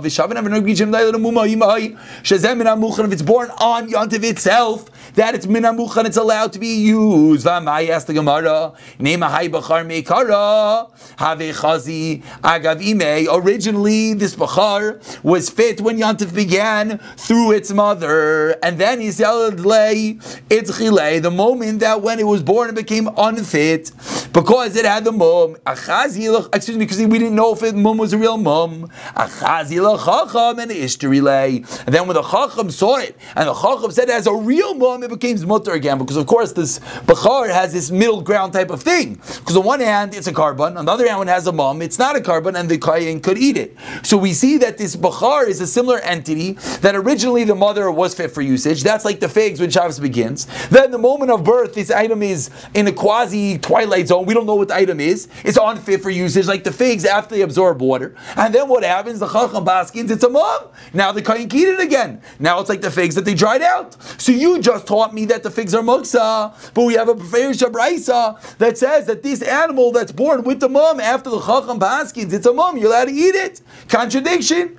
If 3.02 3.12
it's 3.12 3.22
born 3.22 3.50
on 3.52 3.90
Yontiv 4.12 4.26
itself, 4.26 4.91
that 5.16 5.36
it's 5.36 5.46
minamuchan, 5.46 6.06
it's 6.06 6.18
allowed 6.18 6.54
to 6.54 6.60
be 6.60 6.76
used. 6.76 7.46
V'amai 7.46 7.90
asked 7.90 8.08
the 8.08 8.14
Gemara, 8.14 8.74
Nema 9.00 9.30
hai 9.30 9.48
bachar 9.50 9.86
meikara, 9.86 10.90
have 11.18 11.40
chazi 11.40 12.24
agav 12.42 12.82
ime. 12.82 13.28
Originally, 13.32 14.14
this 14.14 14.36
bachar 14.36 15.02
was 15.24 15.50
fit 15.50 15.82
when 15.82 15.98
Yantif 15.98 16.34
began 16.34 16.98
through 17.18 17.52
its 17.52 17.72
mother, 17.72 18.52
and 18.64 18.78
then 18.78 19.00
he 19.02 19.12
said 19.12 19.60
lay 19.60 20.18
itzchile, 20.50 21.22
the 21.22 21.32
moment 21.32 21.80
that 21.80 22.02
when 22.02 22.20
it 22.20 22.28
was 22.28 22.42
born 22.42 22.70
it 22.70 22.76
became 22.76 23.10
unfit 23.18 23.92
because 24.34 24.76
it 24.76 24.86
had 24.86 25.04
the 25.04 25.12
mum. 25.12 25.58
Excuse 25.68 26.78
me, 26.78 26.86
because 26.86 27.00
we 27.00 27.20
didn't 27.20 27.36
know 27.36 27.54
if 27.54 27.64
it 27.64 27.76
mum 27.76 27.98
was 27.98 28.14
a 28.14 28.18
real 28.18 28.38
mum. 28.38 28.90
Achazi 29.16 29.76
chacham 29.76 30.60
and 30.60 30.72
ishtarile. 30.72 31.86
And 31.86 31.94
then 31.94 32.08
when 32.08 32.16
the 32.16 32.24
chacham 32.24 32.72
saw 32.72 32.98
it, 32.98 33.18
and 33.36 33.48
the 33.48 33.54
chacham 33.54 33.92
said 33.92 34.10
it 34.10 34.14
has 34.14 34.28
a 34.28 34.34
real 34.34 34.74
mum, 34.74 35.01
it 35.04 35.10
becomes 35.10 35.46
mutter 35.46 35.72
again 35.72 35.98
because, 35.98 36.18
of 36.18 36.28
course, 36.28 36.52
this 36.54 36.80
Bachar 37.06 37.52
has 37.52 37.74
this 37.74 37.92
middle 37.92 38.22
ground 38.22 38.54
type 38.54 38.70
of 38.70 38.82
thing. 38.82 39.16
Because 39.16 39.58
on 39.58 39.66
one 39.66 39.80
hand, 39.80 40.14
it's 40.14 40.28
a 40.28 40.34
korban, 40.34 40.78
on 40.78 40.86
the 40.86 40.92
other 40.92 41.08
hand, 41.08 41.22
it 41.24 41.32
has 41.32 41.48
a 41.48 41.52
mom, 41.52 41.82
it's 41.82 42.00
not 42.00 42.16
a 42.16 42.20
korban, 42.20 42.60
and 42.60 42.70
the 42.70 42.78
Kayin 42.78 43.22
could 43.22 43.38
eat 43.38 43.58
it. 43.58 43.76
So 44.04 44.18
we 44.18 44.34
see 44.34 44.58
that 44.58 44.78
this 44.78 44.96
Bachar 44.96 45.48
is 45.48 45.62
a 45.62 45.68
similar 45.68 46.00
entity 46.00 46.54
that 46.82 46.96
originally 46.96 47.44
the 47.44 47.56
mother 47.56 47.92
was 47.92 48.14
fit 48.14 48.32
for 48.32 48.42
usage. 48.42 48.84
That's 48.84 49.06
like 49.06 49.20
the 49.20 49.30
figs 49.30 49.60
when 49.60 49.70
Shabbos 49.70 50.00
begins. 50.00 50.48
Then 50.70 50.92
the 50.92 50.98
moment 50.98 51.32
of 51.32 51.44
birth, 51.44 51.74
this 51.74 51.92
item 51.92 52.22
is 52.24 52.50
in 52.74 52.88
a 52.88 52.92
quasi 52.92 53.58
twilight 53.58 54.08
zone. 54.08 54.26
We 54.26 54.34
don't 54.34 54.46
know 54.46 54.56
what 54.56 54.70
the 54.70 54.76
item 54.76 55.00
is. 55.00 55.28
It's 55.44 55.58
unfit 55.62 56.02
for 56.02 56.10
usage, 56.10 56.48
like 56.48 56.64
the 56.64 56.72
figs 56.72 57.06
after 57.06 57.36
they 57.36 57.42
absorb 57.42 57.82
water. 57.82 58.16
And 58.36 58.54
then 58.54 58.68
what 58.68 58.84
happens? 58.84 59.20
The 59.20 59.28
Chacham 59.28 59.64
baskins, 59.64 60.12
it's 60.12 60.24
a 60.24 60.30
mom. 60.30 60.70
Now 60.94 61.12
the 61.12 61.22
Kayin 61.22 61.54
eat 61.54 61.68
it 61.68 61.80
again. 61.80 62.22
Now 62.40 62.60
it's 62.60 62.70
like 62.70 62.82
the 62.82 62.92
figs 62.92 63.16
that 63.16 63.26
they 63.26 63.34
dried 63.34 63.62
out. 63.62 63.96
So 64.22 64.32
you 64.32 64.60
just 64.60 64.88
taught 64.92 65.14
me 65.14 65.24
that 65.24 65.42
the 65.42 65.50
figs 65.50 65.74
are 65.74 65.82
muksa, 65.82 66.54
but 66.74 66.84
we 66.84 66.96
have 66.96 67.08
a 67.08 67.16
Ferisha 67.16 67.72
Braisa 67.72 68.58
that 68.58 68.78
says 68.78 69.06
that 69.06 69.24
this 69.24 69.42
animal 69.42 69.94
that's 69.94 70.12
born 70.12 70.44
with 70.44 70.60
the 70.60 70.68
mum 70.68 71.00
after 71.00 71.30
the 71.30 71.40
Chacham 71.40 71.80
Paskins, 71.80 72.34
it's 72.34 72.46
a 72.46 72.52
mum, 72.52 72.78
you're 72.78 72.88
allowed 72.88 73.06
to 73.06 73.14
eat 73.14 73.34
it. 73.34 73.62
Contradiction. 73.88 74.78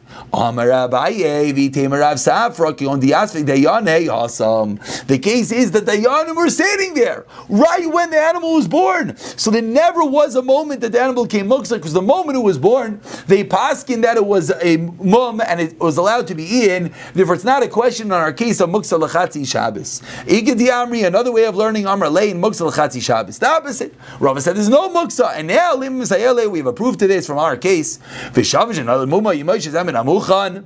The 5.06 5.18
case 5.22 5.52
is 5.52 5.70
that 5.72 5.86
the 5.86 5.92
Yanim 5.92 6.36
were 6.36 6.50
sitting 6.50 6.94
there 6.94 7.26
right 7.48 7.92
when 7.92 8.10
the 8.10 8.18
animal 8.18 8.54
was 8.54 8.68
born. 8.68 9.16
So 9.16 9.50
there 9.50 9.62
never 9.62 10.04
was 10.04 10.34
a 10.34 10.42
moment 10.42 10.80
that 10.82 10.92
the 10.92 11.00
animal 11.00 11.26
came 11.26 11.48
muksa 11.48 11.74
because 11.76 11.92
the 11.92 12.02
moment 12.02 12.36
it 12.38 12.42
was 12.42 12.58
born, 12.58 13.00
they 13.26 13.44
paskin 13.44 14.02
that 14.02 14.16
it 14.16 14.26
was 14.26 14.50
a 14.62 14.76
mum 14.76 15.40
and 15.40 15.60
it 15.60 15.78
was 15.78 15.96
allowed 15.96 16.26
to 16.28 16.34
be 16.34 16.44
eaten. 16.44 16.92
Therefore, 17.14 17.34
it's 17.34 17.44
not 17.44 17.62
a 17.62 17.68
question 17.68 18.10
on 18.12 18.20
our 18.20 18.32
case 18.32 18.60
of 18.60 18.70
muksa 18.70 18.98
lachatzi 19.00 19.46
Shabbos. 19.46 20.00
Amri, 20.72 21.06
another 21.06 21.32
way 21.32 21.44
of 21.44 21.56
learning 21.56 21.86
Amr 21.86 22.08
Lein 22.08 22.40
Muksa 22.40 22.66
L'Chatzi 22.66 23.02
Shabbos. 23.02 23.38
The 23.38 23.48
opposite. 23.48 23.94
Rava 24.20 24.40
said 24.40 24.56
there's 24.56 24.68
no 24.68 24.88
Muksa, 24.88 25.32
and 25.34 25.46
now 25.48 25.76
we 25.76 26.58
have 26.58 26.66
approved 26.66 26.98
to 27.00 27.06
this 27.06 27.26
from 27.26 27.38
our 27.38 27.56
case. 27.56 27.98
V'Shavish 28.32 28.78
another 28.78 29.06
Zemin 29.06 29.98
Amuchan. 30.02 30.64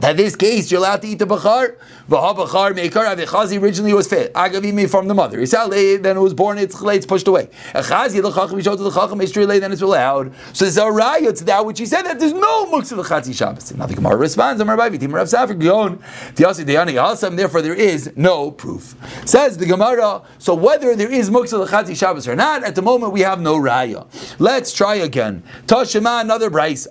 That 0.00 0.16
this 0.16 0.34
case, 0.34 0.70
you're 0.70 0.80
allowed 0.80 1.02
to 1.02 1.08
eat 1.08 1.20
the 1.20 1.26
bachar. 1.26 1.76
V'ha 2.08 2.34
meikar 2.34 3.14
avichazi 3.14 3.60
originally 3.62 3.94
was 3.94 4.08
fit. 4.08 4.34
Agavimi 4.34 4.90
from 4.90 5.06
the 5.06 5.14
mother. 5.14 5.38
Isale 5.38 5.94
eh, 5.94 5.98
then 5.98 6.16
it 6.16 6.20
was 6.20 6.34
born. 6.34 6.58
It's 6.58 6.82
it's 6.82 7.06
pushed 7.06 7.28
away. 7.28 7.48
Achazi 7.72 8.22
l'chacham 8.22 8.60
yishot 8.60 8.78
l'chacham 8.78 9.20
history 9.20 9.46
then 9.46 9.72
it's 9.72 9.82
allowed. 9.82 10.32
So 10.52 10.64
there's 10.64 10.76
a 10.76 10.82
raya 10.82 11.36
to 11.38 11.44
that 11.44 11.64
which 11.64 11.78
he 11.78 11.86
said 11.86 12.02
that 12.02 12.18
there's 12.18 12.32
no 12.32 12.66
muksa 12.66 12.96
l'chatzi 12.96 13.34
Shabbos. 13.34 13.72
Now 13.74 13.86
the 13.86 13.94
Gemara 13.94 14.16
responds. 14.16 14.60
Amar 14.60 14.76
Bavi 14.76 14.98
Timur 14.98 15.18
Rav 15.18 15.28
Safir 15.28 15.60
Gion 15.60 15.98
Tiasi 16.34 16.66
Deyani 16.66 16.94
Asam. 16.94 17.36
Therefore 17.36 17.62
there 17.62 17.74
is 17.74 18.12
no 18.16 18.50
proof. 18.50 18.96
Says 19.24 19.58
the 19.58 19.66
Gemara. 19.66 20.22
So 20.38 20.54
whether 20.54 20.96
there 20.96 21.10
is 21.10 21.30
muksa 21.30 21.64
l'chatzi 21.64 21.96
Shabbos 21.96 22.26
or 22.26 22.34
not, 22.34 22.64
at 22.64 22.74
the 22.74 22.82
moment 22.82 23.12
we 23.12 23.20
have 23.20 23.40
no 23.40 23.56
raya. 23.56 24.06
Let's 24.40 24.72
try 24.72 24.96
again. 24.96 25.44
Tashema 25.66 26.20
another 26.20 26.50
brisa. 26.50 26.88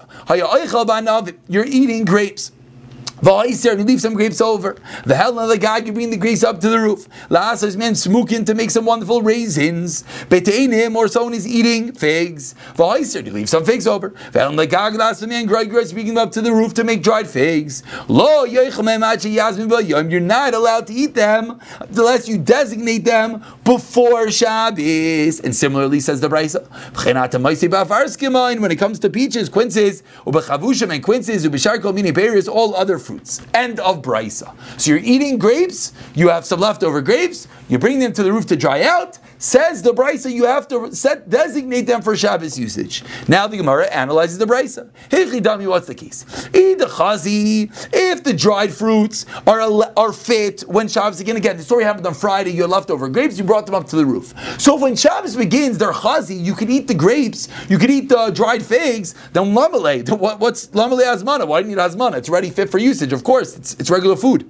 You're 1.49 1.65
eating 1.65 2.05
grapes. 2.05 2.51
V'haiser, 3.23 3.77
you 3.77 3.85
leave 3.85 4.01
some 4.01 4.15
grapes 4.15 4.41
over. 4.41 4.75
The 5.05 5.15
hell 5.15 5.39
of 5.39 5.47
the 5.47 5.57
guy 5.57 5.77
you 5.77 5.93
bring 5.93 6.09
the 6.09 6.17
grapes 6.17 6.43
up 6.43 6.59
to 6.59 6.67
the 6.67 6.77
roof. 6.77 7.07
La'asas 7.29 7.77
man 7.77 7.95
smoking 7.95 8.43
to 8.43 8.53
make 8.53 8.69
some 8.69 8.83
wonderful 8.83 9.21
raisins. 9.21 10.03
Beteinim, 10.27 10.93
or 10.93 11.07
someone 11.07 11.33
is 11.33 11.47
eating 11.47 11.93
figs. 11.93 12.53
V'haiser, 12.75 13.25
you 13.25 13.31
leave 13.31 13.47
some 13.47 13.63
figs 13.63 13.87
over. 13.87 14.09
V'hel 14.09 14.57
the 14.57 14.67
guy 14.67 14.91
la'asas 14.91 15.25
man 15.29 15.45
grind 15.45 15.69
grapes 15.69 15.93
bringing 15.93 16.15
them 16.15 16.23
up 16.27 16.33
to 16.33 16.41
the 16.41 16.51
roof 16.51 16.73
to 16.73 16.83
make 16.83 17.01
dried 17.01 17.29
figs. 17.29 17.81
Lo 18.09 18.43
You're 18.43 20.19
not 20.19 20.53
allowed 20.53 20.87
to 20.87 20.93
eat 20.93 21.15
them 21.15 21.61
unless 21.79 22.27
you 22.27 22.37
designate 22.37 23.05
them 23.05 23.41
before 23.63 24.29
Shabbos. 24.31 25.39
And 25.39 25.55
similarly 25.55 26.01
says 26.01 26.19
the 26.19 26.27
Brisa. 26.27 26.67
When 28.59 28.71
it 28.71 28.75
comes 28.75 28.99
to 28.99 29.09
peaches, 29.09 29.47
quinces, 29.47 30.03
and 30.25 31.03
quinces, 31.03 32.47
all 32.49 32.75
other 32.75 32.99
fruits 32.99 33.12
fruits. 33.13 33.41
End 33.53 33.79
of 33.79 34.01
brisa. 34.01 34.53
So 34.79 34.91
you're 34.91 34.99
eating 34.99 35.37
grapes, 35.37 35.93
you 36.15 36.29
have 36.29 36.45
some 36.45 36.59
leftover 36.59 37.01
grapes, 37.01 37.47
you 37.69 37.77
bring 37.77 37.99
them 37.99 38.13
to 38.13 38.23
the 38.23 38.31
roof 38.31 38.45
to 38.47 38.55
dry 38.55 38.83
out, 38.83 39.19
Says 39.43 39.81
the 39.81 39.93
brisa, 39.93 40.31
you 40.31 40.45
have 40.45 40.69
to 40.69 40.95
set 40.95 41.29
designate 41.29 41.81
them 41.81 42.01
for 42.01 42.15
Shabbos 42.15 42.57
usage. 42.57 43.03
Now 43.27 43.45
the 43.45 43.57
Gemara 43.57 43.87
analyzes 43.87 44.37
the 44.37 44.45
brisa. 44.45 44.89
Dami, 45.09 45.67
what's 45.67 45.85
the 45.85 45.93
case? 45.93 46.25
If 46.53 46.77
the 48.23 48.33
dried 48.33 48.71
fruits 48.73 49.25
are 49.45 49.61
are 49.97 50.13
fit 50.13 50.61
when 50.61 50.87
Shabbos 50.87 51.19
again 51.19 51.35
again, 51.35 51.57
the 51.57 51.63
story 51.63 51.83
happened 51.83 52.07
on 52.07 52.13
Friday. 52.13 52.51
You 52.51 52.61
had 52.61 52.71
leftover 52.71 53.09
grapes, 53.09 53.37
you 53.37 53.43
brought 53.43 53.65
them 53.65 53.75
up 53.75 53.85
to 53.87 53.97
the 53.97 54.05
roof. 54.05 54.33
So 54.61 54.77
when 54.77 54.95
Shabbos 54.95 55.35
begins, 55.35 55.77
they're 55.77 55.91
chazi. 55.91 56.41
You 56.41 56.53
can 56.53 56.71
eat 56.71 56.87
the 56.87 56.93
grapes, 56.93 57.49
you 57.67 57.77
can 57.77 57.89
eat 57.89 58.07
the 58.07 58.31
dried 58.31 58.63
figs. 58.63 59.13
Then 59.33 59.53
lamale, 59.53 60.09
what, 60.17 60.39
what's 60.39 60.67
lamale 60.67 61.03
asmana? 61.03 61.45
Why 61.45 61.61
do 61.61 61.69
you 61.69 61.75
need 61.75 61.81
asmana? 61.81 62.15
It's 62.15 62.29
ready 62.29 62.49
fit 62.49 62.69
for 62.69 62.77
usage. 62.77 63.11
Of 63.11 63.25
course, 63.25 63.57
it's, 63.57 63.73
it's 63.73 63.89
regular 63.89 64.15
food. 64.15 64.49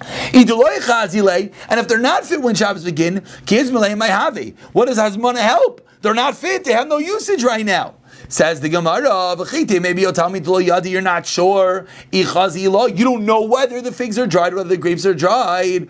And 0.00 1.80
if 1.80 1.88
they're 1.88 1.98
not 1.98 2.24
fit 2.24 2.40
when 2.40 2.54
Shabbos 2.54 2.84
begin, 2.84 3.16
what 3.16 4.86
does 4.86 4.98
Hazmana 4.98 5.38
help? 5.38 5.86
They're 6.00 6.14
not 6.14 6.36
fit, 6.36 6.64
they 6.64 6.72
have 6.72 6.86
no 6.86 6.98
usage 6.98 7.42
right 7.42 7.66
now. 7.66 7.96
Says 8.28 8.60
the 8.60 8.68
Gemara, 8.68 9.36
maybe 9.80 10.02
you'll 10.02 10.12
tell 10.12 10.28
me 10.28 10.40
you're 10.40 11.00
not 11.00 11.24
sure. 11.24 11.86
You 12.12 12.24
don't 12.24 13.24
know 13.24 13.42
whether 13.42 13.80
the 13.80 13.90
figs 13.90 14.18
are 14.18 14.26
dried, 14.26 14.52
or 14.52 14.56
whether 14.56 14.68
the 14.68 14.76
grapes 14.76 15.06
are 15.06 15.14
dried. 15.14 15.88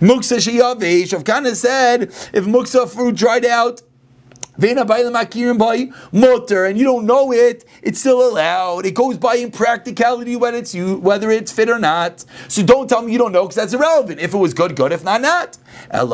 Muksa 0.00 0.40
said, 1.56 2.02
if 2.02 2.44
muksa 2.46 2.88
fruit 2.90 3.14
dried 3.14 3.44
out, 3.44 3.82
Mutter, 6.12 6.64
and 6.66 6.78
you 6.78 6.84
don't 6.84 7.06
know 7.06 7.32
it, 7.32 7.64
it's 7.82 8.00
still 8.00 8.28
allowed. 8.28 8.84
It 8.86 8.94
goes 8.94 9.16
by 9.18 9.36
in 9.36 9.50
practicality 9.50 10.36
whether 10.36 10.58
it's 10.58 10.74
you, 10.74 10.98
whether 10.98 11.30
it's 11.30 11.50
fit 11.50 11.68
or 11.68 11.78
not. 11.78 12.24
So 12.48 12.62
don't 12.62 12.88
tell 12.88 13.02
me 13.02 13.12
you 13.12 13.18
don't 13.18 13.32
know 13.32 13.42
because 13.44 13.56
that's 13.56 13.72
irrelevant. 13.72 14.20
If 14.20 14.34
it 14.34 14.38
was 14.38 14.54
good, 14.54 14.76
good. 14.76 14.92
If 14.92 15.02
not, 15.04 15.20
not. 15.22 15.56
What 15.92 16.08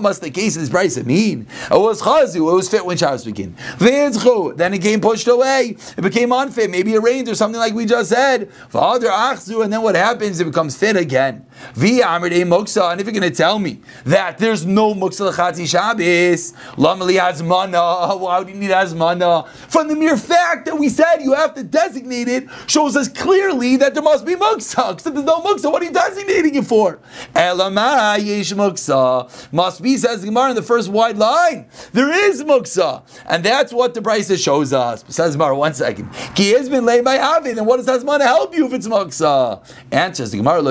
must 0.00 0.20
the 0.20 0.30
case 0.30 0.54
of 0.56 0.62
this 0.62 0.70
price 0.70 0.96
mean? 1.04 1.46
It 1.70 1.78
was 1.78 2.02
chazu, 2.02 2.36
it 2.36 2.54
was 2.54 2.68
fit 2.68 2.84
when 2.84 2.96
Shabbos 2.96 3.24
begin. 3.24 3.56
Then 3.78 4.74
it 4.74 4.82
came 4.82 5.00
pushed 5.00 5.26
away. 5.26 5.76
It 5.96 6.02
became 6.02 6.30
unfit. 6.32 6.70
Maybe 6.70 6.94
it 6.94 7.02
rained 7.02 7.28
or 7.28 7.34
something 7.34 7.58
like 7.58 7.74
we 7.74 7.84
just 7.86 8.10
said. 8.10 8.50
And 8.72 9.72
then 9.72 9.82
what 9.82 9.96
happens? 9.96 10.40
It 10.40 10.44
becomes 10.44 10.76
fit 10.76 10.96
again. 10.96 11.46
And 11.74 11.84
if 12.24 13.06
you're 13.06 13.12
going 13.12 13.22
to 13.22 13.30
tell 13.30 13.58
me 13.58 13.80
that 14.04 14.38
there's 14.38 14.64
no 14.66 14.94
muksa 14.94 15.30
l'chatzi 15.32 15.66
Shabbos, 15.68 16.11
lamali 16.76 17.18
hazmana, 17.18 18.18
why 18.20 18.38
would 18.38 18.48
you 18.48 18.54
need 18.54 18.70
hazmana? 18.70 19.48
From 19.48 19.88
the 19.88 19.96
mere 19.96 20.16
fact 20.16 20.66
that 20.66 20.78
we 20.78 20.88
said 20.88 21.18
you 21.20 21.34
have 21.34 21.54
to 21.54 21.62
designate 21.62 22.28
it 22.28 22.48
shows 22.66 22.96
us 22.96 23.08
clearly 23.08 23.76
that 23.76 23.94
there 23.94 24.02
must 24.02 24.24
be 24.24 24.34
muksa. 24.34 24.96
If 24.96 25.04
there's 25.04 25.24
no 25.24 25.40
muksa, 25.40 25.70
what 25.70 25.82
are 25.82 25.84
you 25.84 25.92
designating 25.92 26.54
it 26.54 26.66
for? 26.66 26.98
Elama 27.34 28.18
yesh 28.24 28.52
muksa. 28.52 29.52
Must 29.52 29.82
be, 29.82 29.96
says 29.96 30.24
Gemara 30.24 30.50
in 30.50 30.56
the 30.56 30.62
first 30.62 30.88
wide 30.88 31.16
line. 31.18 31.66
There 31.92 32.10
is 32.10 32.42
muksa. 32.42 33.02
And 33.26 33.44
that's 33.44 33.72
what 33.72 33.94
the 33.94 34.00
Brisa 34.00 34.42
shows 34.42 34.72
us. 34.72 35.04
Says 35.08 35.36
Gemara, 35.36 35.56
one 35.56 35.74
second. 35.74 36.10
Ki 36.34 36.50
has 36.50 36.68
been 36.68 36.84
laid 36.84 37.04
by 37.04 37.16
Avid. 37.16 37.58
And 37.58 37.66
what 37.66 37.78
does 37.78 37.86
Hazmana 37.86 38.22
help 38.22 38.54
you 38.54 38.66
if 38.66 38.72
it's 38.72 38.88
muksa? 38.88 39.62
Answers 39.90 40.30
the 40.30 40.38
Gemara, 40.38 40.62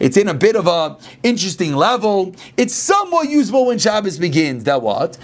it's 0.00 0.16
in 0.16 0.28
a 0.28 0.34
bit 0.34 0.56
of 0.56 0.66
a 0.66 0.96
interesting 1.22 1.74
level. 1.74 2.34
It's 2.56 2.74
somewhat 2.74 3.13
usable 3.22 3.66
when 3.66 3.78
Shabbos 3.78 4.18
begins. 4.18 4.64
That 4.64 4.82
what? 4.82 5.16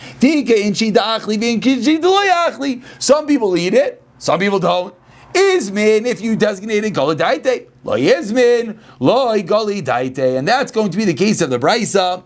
Some 2.98 3.26
people 3.26 3.56
eat 3.56 3.74
it, 3.74 4.02
some 4.18 4.38
people 4.38 4.58
don't. 4.58 4.94
Ismin, 5.32 6.06
if 6.06 6.20
you 6.20 6.36
designate 6.36 6.84
it, 6.84 6.92
Golidaite. 6.92 7.68
Lo 7.84 7.96
Ismin, 7.96 8.78
Lo 8.98 9.36
Golidaite. 9.42 10.38
And 10.38 10.46
that's 10.46 10.72
going 10.72 10.90
to 10.90 10.96
be 10.96 11.04
the 11.04 11.14
case 11.14 11.40
of 11.40 11.50
the 11.50 11.58
Brisa. 11.58 12.24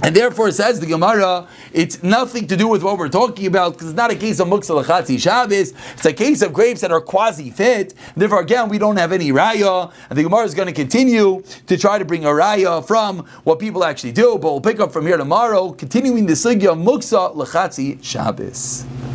And 0.00 0.16
therefore, 0.16 0.50
says 0.50 0.80
the 0.80 0.86
Gemara, 0.86 1.46
it's 1.72 2.02
nothing 2.02 2.46
to 2.48 2.56
do 2.56 2.66
with 2.66 2.82
what 2.82 2.98
we're 2.98 3.08
talking 3.08 3.46
about 3.46 3.74
because 3.74 3.88
it's 3.88 3.96
not 3.96 4.10
a 4.10 4.16
case 4.16 4.40
of 4.40 4.48
muksa 4.48 4.82
lachatzi 4.82 5.20
Shabbos. 5.20 5.74
It's 5.92 6.04
a 6.04 6.12
case 6.12 6.42
of 6.42 6.52
grapes 6.52 6.80
that 6.80 6.90
are 6.90 7.00
quasi 7.00 7.50
fit. 7.50 7.94
Therefore, 8.16 8.40
again, 8.40 8.68
we 8.68 8.78
don't 8.78 8.96
have 8.96 9.12
any 9.12 9.30
raya. 9.30 9.92
And 10.08 10.18
the 10.18 10.24
Gemara 10.24 10.44
is 10.44 10.54
going 10.54 10.66
to 10.66 10.72
continue 10.72 11.42
to 11.66 11.76
try 11.76 11.98
to 11.98 12.04
bring 12.04 12.24
a 12.24 12.28
raya 12.28 12.84
from 12.84 13.26
what 13.44 13.58
people 13.58 13.84
actually 13.84 14.12
do. 14.12 14.38
But 14.38 14.52
we'll 14.52 14.60
pick 14.60 14.80
up 14.80 14.92
from 14.92 15.06
here 15.06 15.16
tomorrow, 15.16 15.72
continuing 15.72 16.26
the 16.26 16.32
sugya 16.32 16.72
of 16.72 16.78
muksa 16.78 18.02
Shabbos. 18.02 19.12